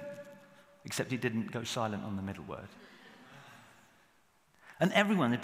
Except 0.85 1.11
he 1.11 1.17
didn't 1.17 1.51
go 1.51 1.65
silent 1.65 2.05
on 2.05 2.15
the 2.15 2.21
middle 2.21 2.45
word. 2.45 2.69
And 4.83 4.91
everyone, 4.91 5.39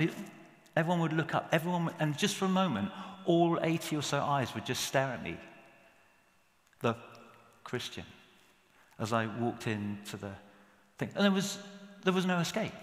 everyone 0.75 0.99
would 0.99 1.13
look 1.13 1.33
up, 1.33 1.47
everyone, 1.53 1.91
and 1.97 2.17
just 2.17 2.35
for 2.35 2.43
a 2.43 2.49
moment, 2.49 2.91
all 3.23 3.57
80 3.61 3.95
or 3.95 4.01
so 4.01 4.19
eyes 4.19 4.53
would 4.53 4.65
just 4.65 4.83
stare 4.83 5.13
at 5.13 5.23
me 5.23 5.37
the 6.81 6.93
Christian 7.63 8.03
as 8.99 9.13
I 9.13 9.27
walked 9.27 9.65
into 9.65 10.17
the 10.17 10.31
thing. 10.97 11.11
And 11.15 11.23
there 11.23 11.31
was, 11.31 11.57
there 12.03 12.11
was 12.11 12.25
no 12.25 12.39
escape. 12.39 12.73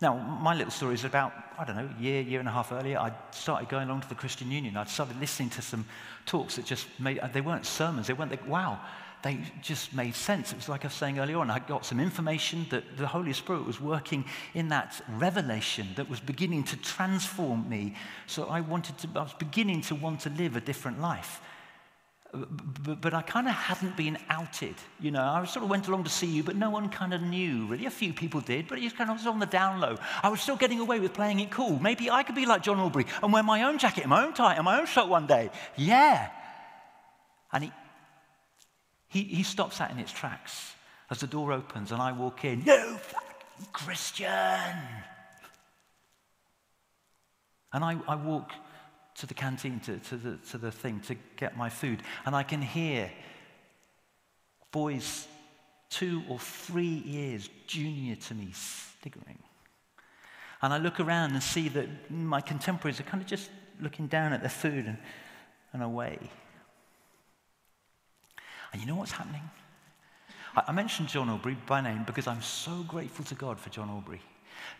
Now, 0.00 0.14
my 0.14 0.54
little 0.54 0.70
story 0.70 0.92
is 0.92 1.04
about, 1.04 1.32
I 1.58 1.64
don't 1.64 1.76
know, 1.76 1.88
a 1.98 2.02
year, 2.02 2.20
year 2.20 2.38
and 2.38 2.48
a 2.48 2.52
half 2.52 2.70
earlier, 2.70 2.98
I 2.98 3.12
started 3.30 3.70
going 3.70 3.88
along 3.88 4.02
to 4.02 4.08
the 4.10 4.14
Christian 4.14 4.50
Union. 4.50 4.76
I'd 4.76 4.90
started 4.90 5.18
listening 5.18 5.48
to 5.50 5.62
some 5.62 5.86
talks 6.26 6.56
that 6.56 6.66
just 6.66 6.86
made, 7.00 7.18
they 7.32 7.40
weren't 7.40 7.64
sermons, 7.64 8.06
they 8.06 8.12
weren't, 8.12 8.30
they, 8.30 8.38
wow, 8.46 8.78
they 9.22 9.40
just 9.62 9.94
made 9.94 10.14
sense. 10.14 10.52
It 10.52 10.56
was 10.56 10.68
like 10.68 10.84
I 10.84 10.88
was 10.88 10.94
saying 10.94 11.18
earlier 11.18 11.38
on, 11.38 11.50
I 11.50 11.60
got 11.60 11.86
some 11.86 11.98
information 11.98 12.66
that 12.68 12.98
the 12.98 13.06
Holy 13.06 13.32
Spirit 13.32 13.64
was 13.64 13.80
working 13.80 14.26
in 14.52 14.68
that 14.68 15.00
revelation 15.08 15.88
that 15.96 16.10
was 16.10 16.20
beginning 16.20 16.64
to 16.64 16.76
transform 16.76 17.66
me. 17.66 17.94
So 18.26 18.48
I 18.48 18.60
wanted 18.60 18.98
to, 18.98 19.08
I 19.16 19.22
was 19.22 19.32
beginning 19.32 19.80
to 19.82 19.94
want 19.94 20.20
to 20.20 20.30
live 20.30 20.56
a 20.56 20.60
different 20.60 21.00
life 21.00 21.40
but, 22.84 23.00
but 23.00 23.14
I 23.14 23.22
kind 23.22 23.46
of 23.48 23.54
hadn't 23.54 23.96
been 23.96 24.18
outed. 24.28 24.74
You 25.00 25.10
know, 25.10 25.22
I 25.22 25.44
sort 25.44 25.64
of 25.64 25.70
went 25.70 25.88
along 25.88 26.04
to 26.04 26.10
CU, 26.10 26.42
but 26.42 26.56
no 26.56 26.70
one 26.70 26.88
kind 26.88 27.14
of 27.14 27.22
knew, 27.22 27.66
really. 27.66 27.86
A 27.86 27.90
few 27.90 28.12
people 28.12 28.40
did, 28.40 28.68
but 28.68 28.78
it 28.78 28.96
kind 28.96 29.10
of 29.10 29.16
was 29.16 29.26
on 29.26 29.38
the 29.38 29.46
down 29.46 29.80
low. 29.80 29.96
I 30.22 30.28
was 30.28 30.40
still 30.40 30.56
getting 30.56 30.80
away 30.80 31.00
with 31.00 31.12
playing 31.12 31.40
it 31.40 31.50
cool. 31.50 31.78
Maybe 31.80 32.10
I 32.10 32.22
could 32.22 32.34
be 32.34 32.46
like 32.46 32.62
John 32.62 32.78
Aubrey 32.78 33.06
and 33.22 33.32
wear 33.32 33.42
my 33.42 33.62
own 33.62 33.78
jacket, 33.78 34.02
and 34.02 34.10
my 34.10 34.24
own 34.24 34.34
tie, 34.34 34.54
and 34.54 34.64
my 34.64 34.78
own 34.78 34.86
shirt 34.86 35.08
one 35.08 35.26
day. 35.26 35.50
Yeah. 35.76 36.30
And 37.52 37.64
he, 37.64 37.72
he, 39.08 39.22
he 39.22 39.42
stops 39.42 39.78
that 39.78 39.90
in 39.90 39.98
its 39.98 40.12
tracks 40.12 40.74
as 41.10 41.20
the 41.20 41.26
door 41.26 41.52
opens 41.52 41.92
and 41.92 42.02
I 42.02 42.12
walk 42.12 42.44
in. 42.44 42.64
No, 42.64 42.98
Christian. 43.72 44.28
And 47.72 47.84
I, 47.84 47.96
I 48.08 48.16
walk 48.16 48.50
to 49.18 49.26
the 49.26 49.34
canteen, 49.34 49.80
to, 49.80 49.98
to, 49.98 50.16
the, 50.16 50.36
to 50.50 50.58
the 50.58 50.70
thing, 50.70 51.00
to 51.00 51.16
get 51.36 51.56
my 51.56 51.68
food. 51.68 52.02
And 52.24 52.36
I 52.36 52.42
can 52.42 52.60
hear 52.60 53.10
boys 54.70 55.26
two 55.88 56.22
or 56.28 56.38
three 56.38 56.84
years 56.84 57.48
junior 57.66 58.16
to 58.16 58.34
me 58.34 58.50
sniggering. 58.52 59.38
And 60.62 60.72
I 60.72 60.78
look 60.78 61.00
around 61.00 61.32
and 61.32 61.42
see 61.42 61.68
that 61.70 62.10
my 62.10 62.40
contemporaries 62.40 63.00
are 63.00 63.04
kind 63.04 63.22
of 63.22 63.28
just 63.28 63.50
looking 63.80 64.06
down 64.06 64.32
at 64.32 64.40
their 64.40 64.50
food 64.50 64.86
and, 64.86 64.98
and 65.72 65.82
away. 65.82 66.18
And 68.72 68.80
you 68.80 68.86
know 68.86 68.96
what's 68.96 69.12
happening? 69.12 69.42
I, 70.54 70.64
I 70.68 70.72
mentioned 70.72 71.08
John 71.08 71.30
Aubrey 71.30 71.56
by 71.66 71.80
name 71.80 72.04
because 72.04 72.26
I'm 72.26 72.42
so 72.42 72.82
grateful 72.88 73.24
to 73.26 73.34
God 73.34 73.58
for 73.58 73.70
John 73.70 73.88
Aubrey. 73.88 74.20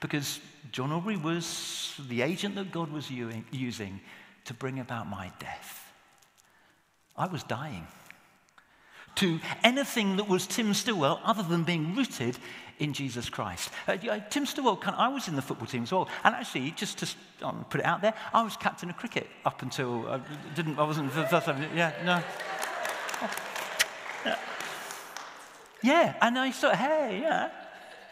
Because 0.01 0.41
John 0.73 0.93
Aubrey 0.93 1.17
was 1.17 1.95
the 2.09 2.23
agent 2.23 2.55
that 2.57 2.73
God 2.73 2.91
was 2.91 3.11
using 3.11 4.01
to 4.47 4.55
bring 4.55 4.79
about 4.79 5.09
my 5.09 5.31
death. 5.39 5.93
I 7.17 7.27
was 7.27 7.43
dying 7.43 7.87
to 9.17 9.41
anything 9.63 10.17
that 10.17 10.29
was 10.29 10.47
Tim 10.47 10.75
Stillwell 10.75 11.21
other 11.25 11.43
than 11.43 11.65
being 11.65 11.95
rooted 11.95 12.39
in 12.79 12.93
Jesus 12.93 13.29
Christ. 13.29 13.71
Uh, 13.89 13.97
Tim 14.31 14.45
Stillwell, 14.45 14.81
I 14.85 15.09
was 15.09 15.29
in 15.29 15.37
the 15.37 15.43
football 15.43 15.67
team 15.67 15.85
as 15.85 15.93
well, 15.93 16.09
and 16.23 16.35
actually, 16.35 16.71
just 16.73 16.99
to 16.99 17.47
um, 17.47 17.65
put 17.71 17.81
it 17.81 17.87
out 17.87 18.03
there, 18.03 18.15
I 18.35 18.43
was 18.43 18.57
captain 18.57 18.91
of 18.91 18.97
cricket 18.97 19.27
up 19.45 19.63
until 19.63 20.07
I 20.07 20.15
uh, 20.17 20.21
didn't. 20.55 20.79
I 20.79 20.85
wasn't. 20.85 21.13
Yeah, 21.75 21.93
no. 22.05 22.23
Yeah. 25.83 26.15
and 26.21 26.39
I 26.39 26.51
thought, 26.51 26.77
hey, 26.77 27.21
yeah, 27.23 27.51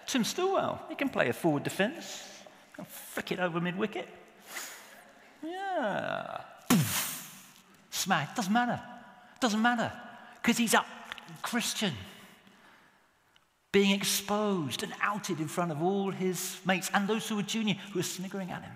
Tim 0.06 0.24
Stillwell, 0.24 0.80
he 0.88 0.94
can 0.94 1.10
play 1.10 1.28
a 1.28 1.32
forward 1.32 1.64
defence, 1.64 2.22
flick 2.86 3.32
it 3.32 3.40
over 3.40 3.60
mid 3.60 3.76
wicket. 3.76 4.08
Yeah. 5.44 6.40
Smack, 7.90 8.34
doesn't 8.34 8.52
matter. 8.52 8.80
Doesn't 9.40 9.62
matter 9.62 9.92
because 10.40 10.58
he's 10.58 10.74
a 10.74 10.84
Christian 11.42 11.92
being 13.72 13.90
exposed 13.90 14.82
and 14.82 14.92
outed 15.00 15.40
in 15.40 15.48
front 15.48 15.72
of 15.72 15.82
all 15.82 16.10
his 16.10 16.58
mates 16.64 16.90
and 16.94 17.08
those 17.08 17.28
who 17.28 17.36
were 17.36 17.42
junior 17.42 17.74
who 17.92 17.98
were 17.98 18.04
sniggering 18.04 18.50
at 18.50 18.62
him. 18.62 18.72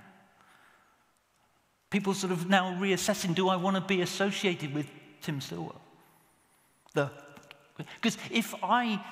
People 1.91 2.15
sort 2.15 2.33
of 2.33 2.49
now 2.49 2.77
reassessing 2.81 3.35
do 3.35 3.49
I 3.49 3.57
want 3.57 3.77
to 3.77 3.81
be 3.81 4.03
associated 4.03 4.75
with 4.75 4.87
Tim 5.23 5.41
Stillwell? 5.41 5.81
Because 6.95 8.19
if 8.31 8.55
I, 8.63 9.03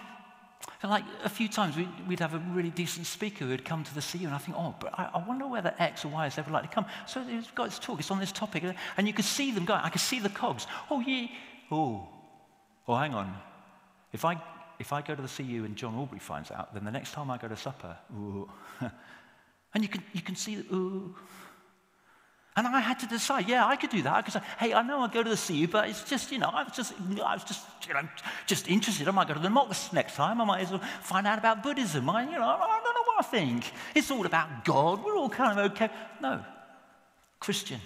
like 0.85 1.05
a 1.25 1.29
few 1.29 1.49
times 1.49 1.77
we'd, 1.77 1.88
we'd, 2.07 2.21
have 2.21 2.35
a 2.35 2.38
really 2.53 2.71
decent 2.71 3.07
speaker 3.07 3.45
who'd 3.45 3.64
come 3.64 3.83
to 3.85 3.95
the 3.95 4.01
CU, 4.01 4.25
and 4.25 4.35
I 4.35 4.38
think, 4.38 4.57
oh, 4.57 4.75
but 4.81 4.99
I, 4.99 5.11
I 5.14 5.27
wonder 5.27 5.47
whether 5.47 5.75
X 5.79 6.05
or 6.05 6.09
Y 6.09 6.27
is 6.27 6.38
ever 6.38 6.51
likely 6.51 6.69
to 6.69 6.75
come. 6.75 6.87
So 7.07 7.23
he's 7.23 7.47
got 7.49 7.69
guys 7.69 7.79
talk, 7.79 7.99
it's 7.99 8.11
on 8.11 8.21
this 8.21 8.33
topic, 8.33 8.62
and 8.97 9.07
you 9.07 9.12
could 9.12 9.25
see 9.25 9.51
them 9.53 9.64
going, 9.64 9.81
I 9.83 9.88
could 9.88 10.01
see 10.01 10.21
the 10.21 10.29
cogs. 10.29 10.66
Oh, 10.90 11.01
yeah, 11.01 11.27
oh, 11.71 12.09
Oh, 12.88 12.95
hang 12.95 13.14
on. 13.14 13.35
If 14.12 14.25
I, 14.25 14.40
if 14.79 14.92
I 14.92 15.03
go 15.03 15.14
to 15.14 15.23
the 15.23 15.29
CU 15.29 15.64
and 15.64 15.75
John 15.77 15.95
Aubrey 15.97 16.21
finds 16.21 16.51
out, 16.51 16.73
then 16.73 16.85
the 16.85 16.90
next 16.90 17.12
time 17.12 17.31
I 17.31 17.38
go 17.38 17.49
to 17.49 17.57
supper, 17.57 17.97
ooh. 18.14 18.49
and 19.75 19.83
you 19.83 19.88
can, 19.88 20.03
you 20.12 20.23
can 20.23 20.37
see, 20.37 20.57
ooh. 20.73 21.14
And 22.57 22.66
I 22.66 22.81
had 22.81 22.99
to 23.01 23.07
decide, 23.07 23.49
yeah, 23.49 23.66
I 23.66 23.77
could 23.77 23.90
do 23.90 24.03
that. 24.03 24.14
I 24.14 24.23
could 24.23 24.33
say, 24.33 24.40
hey, 24.59 24.73
I 24.73 24.83
know 24.83 25.01
I 25.01 25.09
go 25.09 25.23
to 25.23 25.29
the 25.29 25.37
CU, 25.37 25.69
but 25.69 25.88
it's 25.90 26.03
just, 26.05 26.33
you 26.33 26.38
know, 26.38 26.49
I 26.49 26.62
was 26.62 26.73
just, 26.75 26.95
I 27.23 27.35
was 27.35 27.45
just, 27.45 27.66
you 27.87 27.92
know, 27.92 28.09
just 28.47 28.69
interested. 28.69 29.07
I 29.07 29.11
might 29.11 29.29
go 29.29 29.35
to 29.35 29.40
the 29.40 29.51
mosque 29.51 29.92
next 29.92 30.14
time. 30.14 30.40
I 30.40 30.45
might 30.45 30.62
as 30.62 30.71
well 30.71 30.81
find 31.03 31.27
out 31.27 31.38
about 31.38 31.62
Buddhism. 31.62 32.09
I, 32.09 32.25
you 32.25 32.38
know, 32.38 32.42
I 32.42 32.81
don't 32.83 32.95
know 32.95 33.12
what 33.12 33.27
I 33.27 33.29
think. 33.29 33.71
It's 33.95 34.11
all 34.11 34.25
about 34.25 34.64
God. 34.64 35.05
We're 35.05 35.16
all 35.16 35.29
kind 35.29 35.59
of 35.59 35.73
okay. 35.73 35.90
No. 36.23 36.42
Christian, 37.40 37.81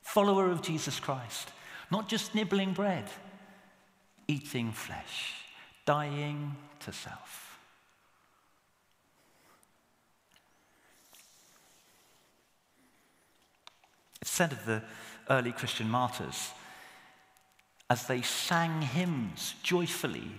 follower 0.00 0.50
of 0.50 0.62
Jesus 0.62 0.98
Christ, 0.98 1.52
not 1.90 2.08
just 2.08 2.34
nibbling 2.34 2.72
bread 2.72 3.04
eating 4.30 4.70
flesh, 4.70 5.34
dying 5.84 6.54
to 6.78 6.92
self. 6.92 7.49
It's 14.20 14.30
said 14.30 14.52
of 14.52 14.64
the 14.66 14.82
early 15.28 15.52
Christian 15.52 15.88
martyrs 15.88 16.50
as 17.88 18.06
they 18.06 18.22
sang 18.22 18.82
hymns 18.82 19.54
joyfully 19.62 20.30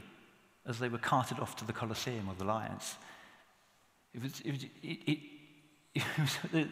as 0.66 0.80
they 0.80 0.90
were 0.90 0.98
carted 0.98 1.40
off 1.40 1.56
to 1.58 1.66
the 1.66 1.74
Colosseum 1.74 2.30
or 2.30 2.36
the 2.36 2.46
lions. 2.46 2.96
It 4.14 4.24
was, 4.24 4.42
it 4.44 4.68
it 5.94 6.04
was 6.18 6.38
the, 6.52 6.68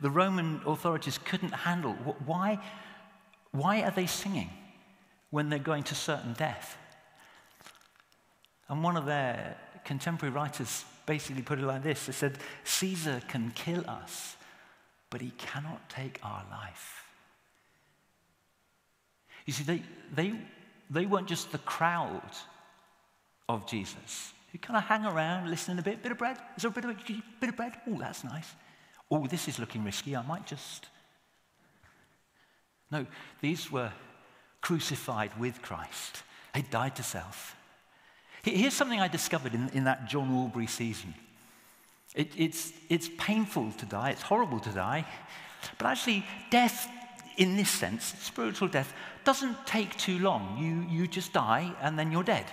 the 0.00 0.10
Roman 0.10 0.60
authorities 0.66 1.18
couldn't 1.18 1.52
handle. 1.52 1.92
Why, 2.24 2.60
why 3.50 3.82
are 3.82 3.90
they 3.90 4.06
singing? 4.06 4.50
when 5.32 5.48
they're 5.48 5.58
going 5.58 5.82
to 5.82 5.94
certain 5.94 6.34
death. 6.34 6.76
And 8.68 8.84
one 8.84 8.96
of 8.96 9.06
their 9.06 9.56
contemporary 9.84 10.32
writers 10.32 10.84
basically 11.06 11.42
put 11.42 11.58
it 11.58 11.64
like 11.64 11.82
this 11.82 12.06
They 12.06 12.12
said, 12.12 12.38
Caesar 12.62 13.20
can 13.26 13.50
kill 13.50 13.82
us, 13.88 14.36
but 15.12 15.20
he 15.20 15.30
cannot 15.36 15.90
take 15.90 16.18
our 16.24 16.42
life. 16.50 17.04
You 19.44 19.52
see, 19.52 19.62
they, 19.62 19.82
they, 20.14 20.32
they 20.88 21.04
weren't 21.04 21.28
just 21.28 21.52
the 21.52 21.58
crowd 21.58 22.30
of 23.46 23.66
Jesus 23.66 24.32
who 24.50 24.58
kind 24.58 24.78
of 24.78 24.84
hang 24.84 25.04
around, 25.04 25.50
listening 25.50 25.78
a 25.78 25.82
bit. 25.82 26.02
Bit 26.02 26.12
of 26.12 26.18
bread? 26.18 26.38
Is 26.56 26.62
there 26.62 26.70
a 26.70 26.74
bit 26.74 26.84
of, 26.86 26.96
bit 27.40 27.50
of 27.50 27.56
bread? 27.56 27.74
Oh, 27.86 27.98
that's 27.98 28.24
nice. 28.24 28.54
Oh, 29.10 29.26
this 29.26 29.48
is 29.48 29.58
looking 29.58 29.84
risky. 29.84 30.16
I 30.16 30.22
might 30.22 30.46
just. 30.46 30.86
No, 32.90 33.06
these 33.42 33.70
were 33.70 33.92
crucified 34.62 35.38
with 35.38 35.60
Christ. 35.60 36.22
They 36.54 36.62
died 36.62 36.96
to 36.96 37.02
self. 37.02 37.54
Here's 38.42 38.74
something 38.74 39.00
I 39.00 39.08
discovered 39.08 39.54
in, 39.54 39.68
in 39.70 39.84
that 39.84 40.08
John 40.08 40.30
Aubrey 40.34 40.66
season. 40.66 41.14
It, 42.14 42.30
it's, 42.36 42.72
it's 42.88 43.08
painful 43.18 43.72
to 43.78 43.86
die, 43.86 44.10
it's 44.10 44.22
horrible 44.22 44.60
to 44.60 44.70
die, 44.70 45.06
but 45.78 45.86
actually, 45.86 46.26
death, 46.50 46.88
in 47.36 47.56
this 47.56 47.70
sense, 47.70 48.14
spiritual 48.20 48.68
death, 48.68 48.92
doesn't 49.24 49.66
take 49.66 49.96
too 49.96 50.18
long. 50.18 50.58
You, 50.58 50.94
you 50.94 51.06
just 51.06 51.32
die 51.32 51.72
and 51.80 51.98
then 51.98 52.12
you're 52.12 52.24
dead. 52.24 52.44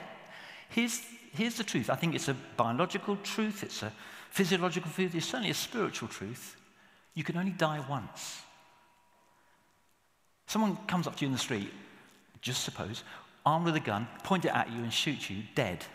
Here's, 0.70 1.02
here's 1.34 1.56
the 1.56 1.64
truth 1.64 1.90
I 1.90 1.96
think 1.96 2.16
it's 2.16 2.28
a 2.28 2.36
biological 2.56 3.18
truth, 3.18 3.64
it's 3.64 3.84
a 3.84 3.92
physiological 4.30 4.92
truth, 4.92 5.16
it's 5.16 5.26
certainly 5.26 5.50
a 5.50 5.56
spiritual 5.56 6.08
truth. 6.08 6.56
You 7.16 7.24
can 7.24 7.36
only 7.38 7.52
die 7.52 7.84
once. 7.90 8.42
Someone 10.48 10.78
comes 10.88 11.06
up 11.08 11.16
to 11.18 11.22
you 11.22 11.28
in 11.28 11.34
the 11.34 11.40
street 11.40 11.72
just 12.42 12.64
suppose, 12.64 13.04
armed 13.46 13.66
with 13.66 13.76
a 13.76 13.80
gun, 13.80 14.08
point 14.24 14.46
it 14.46 14.56
at 14.56 14.72
you 14.72 14.82
and 14.82 14.94
shoot 14.94 15.30
you 15.30 15.44
dead. 15.56 15.86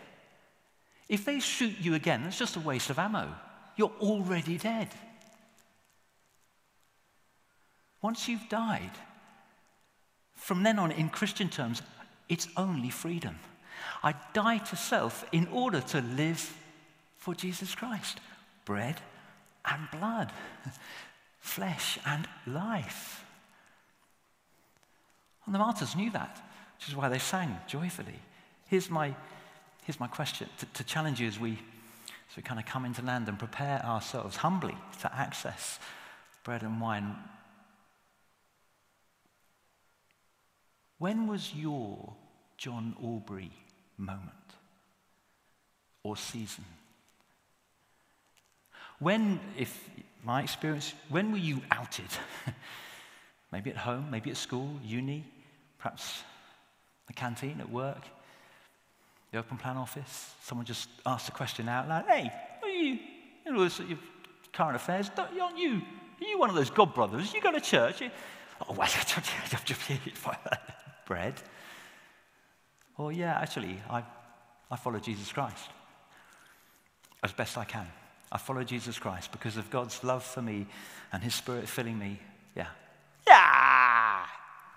If 1.07 1.25
they 1.25 1.39
shoot 1.39 1.75
you 1.79 1.93
again, 1.93 2.23
that's 2.23 2.37
just 2.37 2.55
a 2.55 2.59
waste 2.59 2.89
of 2.89 2.99
ammo. 2.99 3.33
You're 3.75 3.93
already 3.99 4.57
dead. 4.57 4.89
Once 8.01 8.27
you've 8.27 8.47
died, 8.49 8.91
from 10.35 10.63
then 10.63 10.77
on, 10.77 10.91
in 10.91 11.09
Christian 11.09 11.49
terms, 11.49 11.81
it's 12.29 12.47
only 12.55 12.89
freedom. 12.89 13.39
I 14.03 14.13
die 14.33 14.59
to 14.59 14.75
self 14.75 15.25
in 15.31 15.47
order 15.47 15.81
to 15.81 16.01
live 16.01 16.55
for 17.17 17.33
Jesus 17.33 17.73
Christ. 17.73 18.19
Bread 18.65 19.01
and 19.65 19.89
blood, 19.91 20.31
flesh 21.39 21.97
and 22.05 22.27
life. 22.45 23.25
And 25.45 25.53
the 25.53 25.59
martyrs 25.59 25.95
knew 25.95 26.11
that, 26.11 26.41
which 26.77 26.87
is 26.87 26.95
why 26.95 27.09
they 27.09 27.19
sang 27.19 27.57
joyfully. 27.67 28.19
Here's 28.67 28.89
my, 28.89 29.15
here's 29.83 29.99
my 29.99 30.07
question 30.07 30.49
to, 30.59 30.65
to 30.65 30.83
challenge 30.83 31.19
you 31.19 31.27
as 31.27 31.39
we, 31.39 31.57
as 32.29 32.37
we 32.37 32.43
kind 32.43 32.59
of 32.59 32.65
come 32.65 32.85
into 32.85 33.01
land 33.01 33.27
and 33.27 33.37
prepare 33.37 33.83
ourselves 33.83 34.37
humbly 34.37 34.77
to 35.01 35.15
access 35.15 35.79
bread 36.43 36.63
and 36.63 36.79
wine. 36.79 37.15
When 40.97 41.27
was 41.27 41.53
your 41.53 42.13
John 42.57 42.95
Aubrey 43.01 43.51
moment 43.97 44.33
or 46.03 46.15
season? 46.15 46.65
When, 48.99 49.39
if 49.57 49.89
my 50.23 50.41
experience, 50.41 50.93
when 51.09 51.31
were 51.31 51.37
you 51.37 51.61
outed? 51.69 52.05
maybe 53.51 53.69
at 53.69 53.77
home, 53.77 54.07
maybe 54.09 54.31
at 54.31 54.37
school, 54.37 54.79
uni, 54.83 55.25
Perhaps 55.85 56.23
the 57.05 57.13
canteen 57.13 57.61
at 57.61 57.69
work, 57.69 58.01
the 59.35 59.39
open 59.39 59.57
plan 59.57 59.75
office. 59.75 60.33
Someone 60.41 60.65
just 60.65 60.87
asked 61.05 61.27
a 61.27 61.31
question 61.33 61.67
out 61.67 61.89
loud. 61.89 62.05
Hey, 62.07 62.31
are 62.63 62.69
you, 62.69 62.99
you 63.45 63.51
know, 63.51 63.63
your 63.63 63.97
current 64.53 64.77
affairs, 64.77 65.11
aren't 65.17 65.57
you, 65.57 65.81
are 66.21 66.25
you 66.25 66.39
one 66.39 66.49
of 66.49 66.55
those 66.55 66.69
God 66.69 66.93
brothers? 66.95 67.33
You 67.33 67.41
go 67.41 67.51
to 67.51 67.59
church? 67.59 67.99
You, 67.99 68.11
oh, 68.61 68.73
well, 68.73 68.83
I've 68.87 69.65
just 69.65 69.81
bread. 71.05 71.33
Well, 72.97 73.11
yeah, 73.11 73.37
actually, 73.37 73.77
I, 73.89 74.03
I 74.71 74.77
follow 74.77 74.99
Jesus 74.99 75.29
Christ 75.33 75.69
as 77.21 77.33
best 77.33 77.57
I 77.57 77.65
can. 77.65 77.87
I 78.31 78.37
follow 78.37 78.63
Jesus 78.63 78.97
Christ 78.97 79.33
because 79.33 79.57
of 79.57 79.69
God's 79.69 80.01
love 80.01 80.23
for 80.23 80.41
me 80.41 80.65
and 81.11 81.21
his 81.21 81.35
spirit 81.35 81.67
filling 81.67 81.99
me. 81.99 82.19
Yeah. 82.55 82.67
Yeah, 83.27 84.25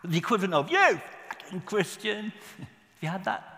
The 0.05 0.19
equivalent 0.19 0.55
of, 0.55 0.69
you 0.69 1.01
Christian. 1.65 2.33
Have 2.59 3.03
you 3.03 3.09
had 3.09 3.25
that? 3.25 3.58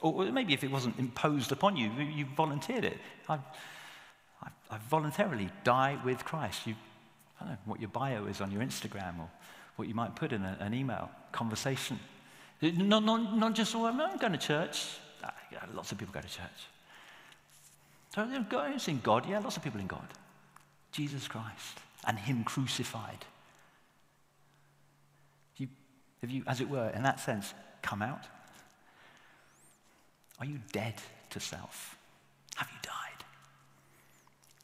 Or 0.00 0.30
maybe 0.30 0.52
if 0.52 0.64
it 0.64 0.70
wasn't 0.70 0.98
imposed 0.98 1.52
upon 1.52 1.76
you, 1.76 1.90
you 1.90 2.26
volunteered 2.36 2.84
it. 2.84 2.98
I, 3.28 3.34
I, 4.42 4.48
I 4.70 4.78
voluntarily 4.90 5.48
die 5.62 5.98
with 6.04 6.24
Christ. 6.24 6.66
You, 6.66 6.74
I 7.40 7.44
don't 7.44 7.52
know 7.52 7.58
what 7.64 7.80
your 7.80 7.90
bio 7.90 8.26
is 8.26 8.40
on 8.40 8.50
your 8.50 8.62
Instagram 8.62 9.18
or 9.20 9.28
what 9.76 9.88
you 9.88 9.94
might 9.94 10.14
put 10.14 10.32
in 10.32 10.42
a, 10.42 10.56
an 10.60 10.74
email 10.74 11.10
conversation. 11.32 11.98
Not, 12.60 13.04
not, 13.04 13.36
not 13.36 13.54
just, 13.54 13.74
well, 13.74 13.86
I'm 13.86 14.18
going 14.18 14.32
to 14.32 14.38
church. 14.38 14.86
Ah, 15.22 15.34
lots 15.74 15.92
of 15.92 15.98
people 15.98 16.12
go 16.12 16.20
to 16.20 16.28
church. 16.28 16.68
So 18.14 18.26
they're 18.26 18.36
in 18.36 19.00
God. 19.00 19.28
Yeah, 19.28 19.40
lots 19.40 19.56
of 19.56 19.62
people 19.62 19.80
in 19.80 19.86
God. 19.86 20.06
Jesus 20.92 21.26
Christ 21.26 21.78
and 22.06 22.18
Him 22.18 22.44
crucified. 22.44 23.24
You, 25.56 25.68
have 26.20 26.30
you, 26.30 26.42
as 26.46 26.60
it 26.60 26.68
were, 26.68 26.90
in 26.90 27.02
that 27.02 27.20
sense, 27.20 27.52
come 27.82 28.02
out? 28.02 28.24
Are 30.40 30.46
you 30.46 30.60
dead 30.72 30.94
to 31.30 31.40
self? 31.40 31.96
Have 32.56 32.68
you 32.70 32.78
died? 32.82 33.24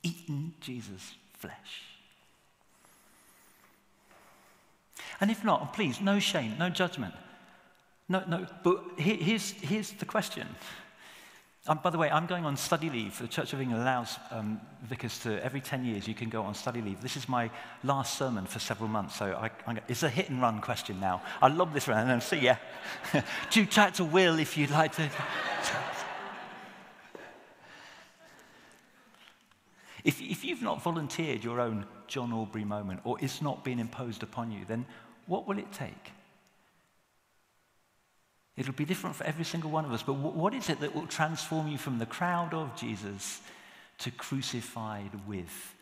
Eaten 0.02 0.54
Jesus' 0.61 1.14
flesh? 1.38 1.83
And 5.20 5.30
if 5.30 5.44
not, 5.44 5.72
please, 5.74 6.00
no 6.00 6.18
shame, 6.18 6.56
no 6.59 6.70
judgment. 6.70 7.14
No, 8.09 8.24
no, 8.26 8.46
but 8.64 8.83
here's, 8.96 9.52
here's 9.52 9.92
the 9.92 10.06
question. 10.06 10.48
Um, 11.66 11.79
by 11.83 11.90
the 11.90 11.99
way, 11.99 12.11
I'm 12.11 12.25
going 12.27 12.46
on 12.46 12.57
study 12.57 12.88
leave. 12.88 13.18
The 13.18 13.29
Church 13.29 13.53
of 13.53 13.61
England 13.61 13.83
allows 13.83 14.16
um, 14.31 14.59
vicars 14.83 15.18
to, 15.20 15.44
every 15.44 15.61
10 15.61 15.85
years, 15.85 16.09
you 16.09 16.14
can 16.14 16.31
go 16.31 16.42
on 16.42 16.55
study 16.55 16.81
leave. 16.81 17.03
This 17.03 17.18
is 17.18 17.29
my 17.29 17.51
last 17.85 18.16
sermon 18.16 18.46
for 18.46 18.59
several 18.59 18.88
months, 18.88 19.16
so 19.16 19.27
I, 19.35 19.51
it's 19.87 20.03
a 20.03 20.09
hit 20.09 20.31
and 20.31 20.40
run 20.40 20.62
question 20.62 20.99
now. 21.01 21.20
I 21.42 21.49
love 21.49 21.75
this 21.75 21.87
round, 21.87 22.11
and 22.11 22.23
see 22.23 22.38
ya. 22.38 22.57
Do 23.51 23.66
chat 23.66 23.96
to 23.96 24.05
Will 24.05 24.38
if 24.38 24.57
you'd 24.57 24.70
like 24.70 24.92
to. 24.92 25.03
if, 30.05 30.23
if 30.23 30.46
you've 30.46 30.62
not 30.62 30.83
volunteered 30.83 31.44
your 31.44 31.61
own 31.61 31.85
John 32.09 32.33
Aubrey 32.33 32.64
moment, 32.64 33.01
or 33.05 33.18
it's 33.20 33.42
not 33.42 33.64
been 33.64 33.79
imposed 33.79 34.23
upon 34.23 34.51
you, 34.51 34.64
then 34.66 34.87
what 35.27 35.46
will 35.46 35.59
it 35.59 35.70
take? 35.73 36.12
It'll 38.61 38.75
be 38.75 38.85
different 38.85 39.16
for 39.16 39.25
every 39.25 39.46
single 39.46 39.70
one 39.70 39.87
of 39.87 39.92
us, 39.92 40.03
but 40.03 40.12
what 40.12 40.53
is 40.53 40.68
it 40.68 40.81
that 40.81 40.94
will 40.94 41.07
transform 41.07 41.66
you 41.68 41.79
from 41.79 41.99
the 41.99 42.05
crowd 42.05 42.53
of 42.53 42.77
Jesus 42.77 43.40
to 44.01 44.11
crucified 44.11 45.12
with 45.27 45.75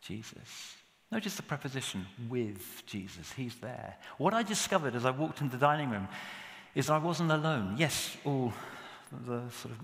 Jesus? 0.00 0.76
Notice 1.12 1.36
the 1.36 1.42
preposition 1.42 2.06
with 2.30 2.82
Jesus. 2.86 3.30
He's 3.32 3.54
there. 3.56 3.96
What 4.16 4.32
I 4.32 4.42
discovered 4.42 4.94
as 4.94 5.04
I 5.04 5.10
walked 5.10 5.42
into 5.42 5.58
the 5.58 5.60
dining 5.60 5.90
room 5.90 6.08
is 6.74 6.88
I 6.88 6.96
wasn't 6.96 7.32
alone. 7.32 7.74
Yes, 7.76 8.16
all 8.24 8.54
the 9.26 9.42
sort 9.50 9.74
of 9.74 9.80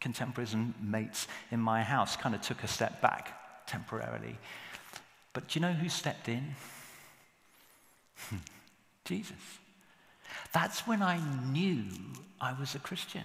contemporaries 0.00 0.52
and 0.52 0.74
mates 0.82 1.28
in 1.50 1.60
my 1.60 1.82
house 1.82 2.14
kind 2.14 2.34
of 2.34 2.42
took 2.42 2.62
a 2.62 2.68
step 2.68 3.00
back 3.00 3.66
temporarily. 3.66 4.36
But 5.32 5.48
do 5.48 5.58
you 5.58 5.64
know 5.64 5.72
who 5.72 5.88
stepped 5.88 6.28
in? 6.28 6.56
Jesus. 9.06 9.63
That's 10.54 10.86
when 10.86 11.02
I 11.02 11.18
knew 11.50 11.82
I 12.40 12.52
was 12.52 12.76
a 12.76 12.78
Christian. 12.78 13.24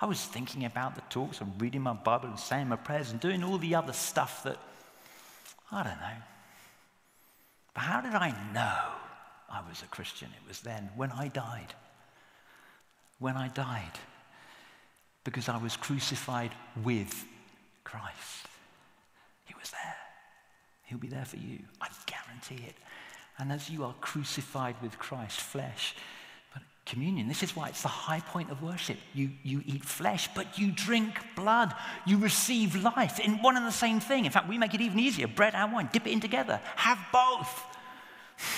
I 0.00 0.06
was 0.06 0.24
thinking 0.24 0.64
about 0.64 0.94
the 0.94 1.02
talks 1.10 1.42
and 1.42 1.52
reading 1.60 1.82
my 1.82 1.92
Bible 1.92 2.30
and 2.30 2.40
saying 2.40 2.68
my 2.68 2.76
prayers 2.76 3.10
and 3.10 3.20
doing 3.20 3.44
all 3.44 3.58
the 3.58 3.74
other 3.74 3.92
stuff 3.92 4.42
that, 4.44 4.56
I 5.70 5.82
don't 5.82 6.00
know. 6.00 6.22
But 7.74 7.82
how 7.82 8.00
did 8.00 8.14
I 8.14 8.34
know 8.54 8.78
I 9.50 9.60
was 9.68 9.82
a 9.82 9.86
Christian? 9.86 10.28
It 10.28 10.48
was 10.48 10.60
then, 10.60 10.88
when 10.96 11.12
I 11.12 11.28
died. 11.28 11.74
When 13.18 13.36
I 13.36 13.48
died. 13.48 13.98
Because 15.24 15.50
I 15.50 15.58
was 15.58 15.76
crucified 15.76 16.52
with 16.82 17.24
Christ. 17.84 18.46
He 19.44 19.54
was 19.60 19.70
there. 19.70 19.96
He'll 20.84 20.98
be 20.98 21.08
there 21.08 21.26
for 21.26 21.36
you. 21.36 21.58
I 21.82 21.88
guarantee 22.06 22.66
it. 22.66 22.76
And 23.38 23.52
as 23.52 23.68
you 23.68 23.84
are 23.84 23.94
crucified 24.00 24.76
with 24.80 24.98
Christ, 24.98 25.40
flesh, 25.40 25.94
communion, 26.86 27.26
this 27.26 27.42
is 27.42 27.54
why 27.54 27.68
it's 27.68 27.82
the 27.82 27.88
high 27.88 28.20
point 28.20 28.50
of 28.50 28.62
worship. 28.62 28.96
You, 29.12 29.30
you 29.42 29.62
eat 29.66 29.84
flesh, 29.84 30.30
but 30.34 30.58
you 30.58 30.70
drink 30.70 31.18
blood. 31.34 31.74
You 32.06 32.18
receive 32.18 32.76
life 32.76 33.18
in 33.18 33.42
one 33.42 33.56
and 33.56 33.66
the 33.66 33.72
same 33.72 34.00
thing. 34.00 34.24
In 34.24 34.32
fact, 34.32 34.48
we 34.48 34.56
make 34.56 34.72
it 34.72 34.80
even 34.80 34.98
easier 34.98 35.26
bread 35.26 35.54
and 35.54 35.72
wine, 35.72 35.90
dip 35.92 36.06
it 36.06 36.12
in 36.12 36.20
together. 36.20 36.60
Have 36.76 36.98
both. 37.12 37.64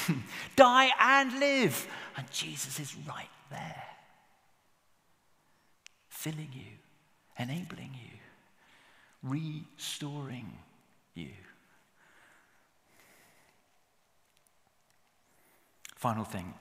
Die 0.57 0.91
and 1.01 1.41
live. 1.41 1.87
And 2.17 2.31
Jesus 2.31 2.79
is 2.79 2.95
right 3.09 3.29
there, 3.51 3.85
filling 6.09 6.51
you, 6.53 6.73
enabling 7.39 7.95
you, 7.95 8.19
restoring 9.23 10.53
you. 11.15 11.31
Final 15.95 16.25
thing 16.25 16.55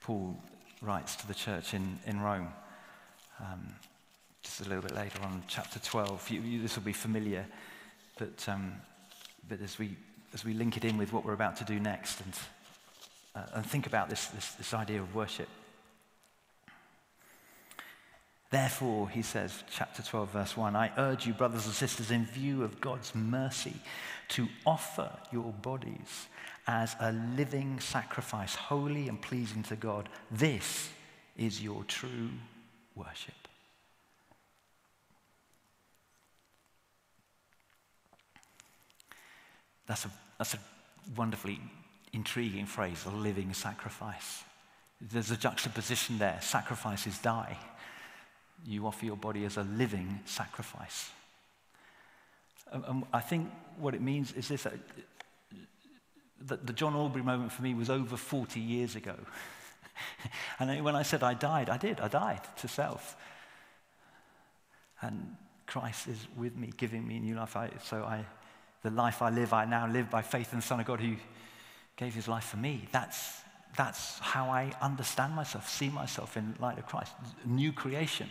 Paul 0.00 0.40
writes 0.80 1.16
to 1.16 1.26
the 1.26 1.34
church 1.34 1.74
in, 1.74 1.98
in 2.06 2.20
Rome, 2.20 2.48
um, 3.40 3.74
just 4.42 4.60
a 4.60 4.68
little 4.68 4.82
bit 4.82 4.94
later 4.94 5.20
on, 5.22 5.42
chapter 5.48 5.78
12. 5.78 6.30
You, 6.30 6.40
you, 6.40 6.62
this 6.62 6.76
will 6.76 6.84
be 6.84 6.92
familiar, 6.92 7.46
but, 8.18 8.48
um, 8.48 8.72
but 9.48 9.60
as, 9.60 9.78
we, 9.78 9.96
as 10.34 10.44
we 10.44 10.54
link 10.54 10.76
it 10.76 10.84
in 10.84 10.96
with 10.96 11.12
what 11.12 11.24
we're 11.24 11.32
about 11.34 11.56
to 11.56 11.64
do 11.64 11.80
next 11.80 12.20
and, 12.20 12.34
uh, 13.34 13.56
and 13.58 13.66
think 13.66 13.86
about 13.86 14.08
this, 14.08 14.26
this, 14.28 14.52
this 14.52 14.74
idea 14.74 15.00
of 15.00 15.14
worship. 15.14 15.48
Therefore, 18.50 19.10
he 19.10 19.20
says, 19.20 19.62
chapter 19.70 20.02
12, 20.02 20.30
verse 20.30 20.56
1, 20.56 20.74
I 20.74 20.90
urge 20.96 21.26
you, 21.26 21.34
brothers 21.34 21.66
and 21.66 21.74
sisters, 21.74 22.10
in 22.10 22.24
view 22.24 22.62
of 22.62 22.80
God's 22.80 23.14
mercy, 23.14 23.74
to 24.28 24.48
offer 24.64 25.10
your 25.30 25.52
bodies 25.52 26.28
as 26.66 26.96
a 27.00 27.12
living 27.36 27.78
sacrifice, 27.78 28.54
holy 28.54 29.08
and 29.08 29.20
pleasing 29.20 29.62
to 29.64 29.76
God. 29.76 30.08
This 30.30 30.88
is 31.36 31.62
your 31.62 31.84
true 31.84 32.30
worship. 32.94 33.34
That's 39.86 40.04
a, 40.06 40.10
that's 40.38 40.54
a 40.54 40.58
wonderfully 41.16 41.60
intriguing 42.12 42.66
phrase, 42.66 43.04
a 43.06 43.10
living 43.10 43.52
sacrifice. 43.52 44.44
There's 45.00 45.30
a 45.30 45.36
juxtaposition 45.36 46.18
there. 46.18 46.38
Sacrifices 46.42 47.18
die. 47.18 47.56
You 48.64 48.86
offer 48.86 49.06
your 49.06 49.16
body 49.16 49.44
as 49.44 49.56
a 49.56 49.62
living 49.62 50.20
sacrifice. 50.24 51.10
And 52.72 53.04
I 53.12 53.20
think 53.20 53.50
what 53.78 53.94
it 53.94 54.02
means 54.02 54.32
is 54.32 54.48
this 54.48 54.66
that 56.46 56.66
the 56.66 56.72
John 56.72 56.94
Aubrey 56.94 57.22
moment 57.22 57.52
for 57.52 57.62
me 57.62 57.74
was 57.74 57.90
over 57.90 58.16
40 58.16 58.60
years 58.60 58.94
ago. 58.94 59.14
and 60.58 60.84
when 60.84 60.94
I 60.94 61.02
said 61.02 61.22
I 61.22 61.34
died, 61.34 61.68
I 61.68 61.76
did. 61.76 62.00
I 62.00 62.08
died 62.08 62.40
to 62.58 62.68
self. 62.68 63.16
And 65.00 65.36
Christ 65.66 66.08
is 66.08 66.26
with 66.36 66.56
me, 66.56 66.72
giving 66.76 67.06
me 67.06 67.18
new 67.18 67.34
life. 67.34 67.56
I, 67.56 67.70
so 67.84 68.02
I, 68.02 68.24
the 68.82 68.90
life 68.90 69.22
I 69.22 69.30
live, 69.30 69.52
I 69.52 69.64
now 69.64 69.86
live 69.86 70.10
by 70.10 70.22
faith 70.22 70.52
in 70.52 70.60
the 70.60 70.64
Son 70.64 70.80
of 70.80 70.86
God 70.86 71.00
who 71.00 71.16
gave 71.96 72.14
his 72.14 72.28
life 72.28 72.44
for 72.44 72.56
me. 72.56 72.88
That's, 72.92 73.40
that's 73.76 74.18
how 74.18 74.50
I 74.50 74.72
understand 74.80 75.34
myself, 75.34 75.68
see 75.68 75.88
myself 75.88 76.36
in 76.36 76.54
light 76.58 76.78
of 76.78 76.86
Christ. 76.86 77.12
New 77.44 77.72
creation. 77.72 78.28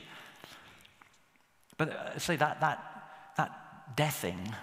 But 1.78 1.90
uh, 1.90 2.20
say 2.20 2.36
that, 2.38 2.60
that, 2.62 2.84
that 3.38 3.96
deathing 3.96 4.54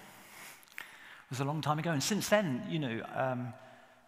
was 1.30 1.40
a 1.40 1.44
long 1.44 1.60
time 1.60 1.78
ago. 1.78 1.92
And 1.92 2.02
since 2.02 2.28
then, 2.28 2.62
you 2.68 2.78
know, 2.78 3.02
um, 3.14 3.54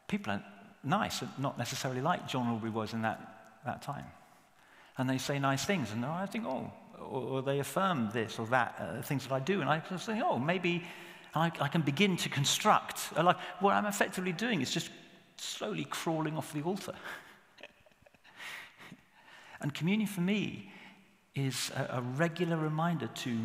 people 0.08 0.32
are 0.32 0.44
nice, 0.84 1.22
not 1.38 1.58
necessarily 1.58 2.00
like 2.00 2.28
John 2.28 2.48
Aubrey 2.48 2.70
was 2.70 2.92
in 2.92 3.02
that, 3.02 3.58
that 3.64 3.82
time. 3.82 4.04
And 4.98 5.08
they 5.08 5.18
say 5.18 5.38
nice 5.38 5.64
things, 5.64 5.92
and 5.92 6.04
I 6.04 6.26
think, 6.26 6.46
oh, 6.46 6.72
or, 6.98 7.42
they 7.42 7.58
affirm 7.58 8.10
this 8.12 8.38
or 8.38 8.46
that, 8.46 8.74
uh, 8.80 9.02
things 9.02 9.26
that 9.26 9.32
I 9.32 9.40
do, 9.40 9.60
and 9.60 9.68
I 9.68 9.82
just 9.90 10.06
think, 10.06 10.22
oh, 10.24 10.38
maybe 10.38 10.82
I, 11.34 11.52
I 11.60 11.68
can 11.68 11.82
begin 11.82 12.16
to 12.18 12.28
construct. 12.28 13.14
Like 13.16 13.36
what 13.60 13.74
I'm 13.74 13.86
effectively 13.86 14.32
doing 14.32 14.62
is 14.62 14.70
just 14.70 14.90
slowly 15.36 15.84
crawling 15.84 16.36
off 16.36 16.52
the 16.52 16.62
altar. 16.62 16.94
and 19.60 19.74
communion 19.74 20.08
for 20.08 20.20
me 20.20 20.72
is 21.34 21.70
a, 21.76 21.98
a 21.98 22.00
regular 22.00 22.56
reminder 22.56 23.08
to, 23.08 23.38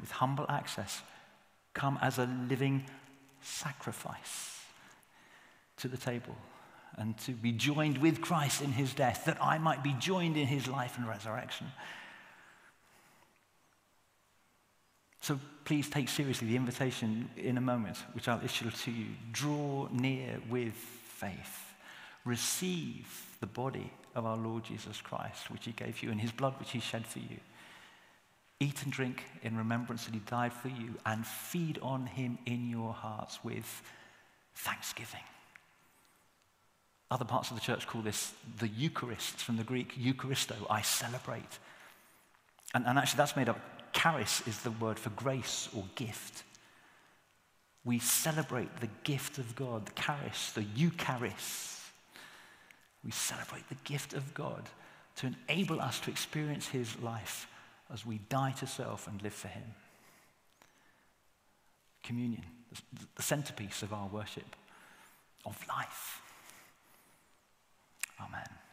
with 0.00 0.10
humble 0.10 0.46
access, 0.48 1.02
come 1.72 1.98
as 2.00 2.18
a 2.18 2.28
living 2.48 2.84
sacrifice 3.42 4.60
to 5.76 5.88
the 5.88 5.96
table 5.96 6.36
and 6.96 7.18
to 7.18 7.32
be 7.32 7.52
joined 7.52 7.98
with 7.98 8.20
Christ 8.20 8.62
in 8.62 8.72
his 8.72 8.94
death, 8.94 9.24
that 9.24 9.42
I 9.42 9.58
might 9.58 9.82
be 9.82 9.94
joined 9.98 10.36
in 10.36 10.46
his 10.46 10.68
life 10.68 10.96
and 10.96 11.08
resurrection. 11.08 11.66
So 15.20 15.40
please 15.64 15.88
take 15.88 16.08
seriously 16.08 16.48
the 16.48 16.56
invitation 16.56 17.30
in 17.36 17.56
a 17.56 17.60
moment, 17.60 17.96
which 18.12 18.28
I'll 18.28 18.44
issue 18.44 18.70
to 18.70 18.90
you. 18.90 19.06
Draw 19.32 19.88
near 19.90 20.38
with 20.48 20.76
faith. 21.24 21.74
Receive 22.24 23.36
the 23.40 23.46
body 23.46 23.90
of 24.14 24.24
our 24.24 24.36
Lord 24.36 24.64
Jesus 24.64 25.00
Christ, 25.00 25.50
which 25.50 25.64
he 25.64 25.72
gave 25.72 26.02
you, 26.02 26.10
and 26.10 26.20
his 26.20 26.32
blood, 26.32 26.54
which 26.58 26.70
he 26.70 26.80
shed 26.80 27.06
for 27.06 27.18
you. 27.18 27.38
Eat 28.60 28.82
and 28.82 28.92
drink 28.92 29.24
in 29.42 29.56
remembrance 29.56 30.04
that 30.04 30.14
he 30.14 30.20
died 30.20 30.52
for 30.52 30.68
you, 30.68 30.94
and 31.04 31.26
feed 31.26 31.78
on 31.82 32.06
him 32.06 32.38
in 32.46 32.68
your 32.68 32.92
hearts 32.92 33.38
with 33.44 33.82
thanksgiving. 34.54 35.20
Other 37.10 37.24
parts 37.24 37.50
of 37.50 37.56
the 37.56 37.62
church 37.62 37.86
call 37.86 38.02
this 38.02 38.32
the 38.58 38.68
Eucharist, 38.68 39.36
from 39.36 39.56
the 39.56 39.64
Greek 39.64 39.94
Eucharisto, 39.98 40.54
I 40.70 40.82
celebrate. 40.82 41.58
And, 42.72 42.86
and 42.86 42.98
actually, 42.98 43.18
that's 43.18 43.36
made 43.36 43.48
up, 43.48 43.60
charis 43.92 44.42
is 44.46 44.60
the 44.60 44.70
word 44.72 44.98
for 44.98 45.10
grace 45.10 45.68
or 45.76 45.84
gift. 45.94 46.42
We 47.84 47.98
celebrate 47.98 48.80
the 48.80 48.88
gift 49.02 49.38
of 49.38 49.54
God, 49.54 49.86
the 49.86 50.00
charis, 50.00 50.52
the 50.52 50.62
Eucharist. 50.62 51.80
We 53.04 53.10
celebrate 53.10 53.68
the 53.68 53.76
gift 53.84 54.14
of 54.14 54.32
God 54.32 54.68
to 55.16 55.30
enable 55.48 55.80
us 55.80 56.00
to 56.00 56.10
experience 56.10 56.68
his 56.68 56.98
life 57.00 57.46
as 57.92 58.06
we 58.06 58.18
die 58.28 58.52
to 58.52 58.66
self 58.66 59.06
and 59.06 59.22
live 59.22 59.34
for 59.34 59.48
him. 59.48 59.74
Communion, 62.02 62.44
the 63.14 63.22
centerpiece 63.22 63.82
of 63.82 63.92
our 63.92 64.08
worship, 64.08 64.56
of 65.44 65.62
life. 65.68 66.22
Amen. 68.20 68.63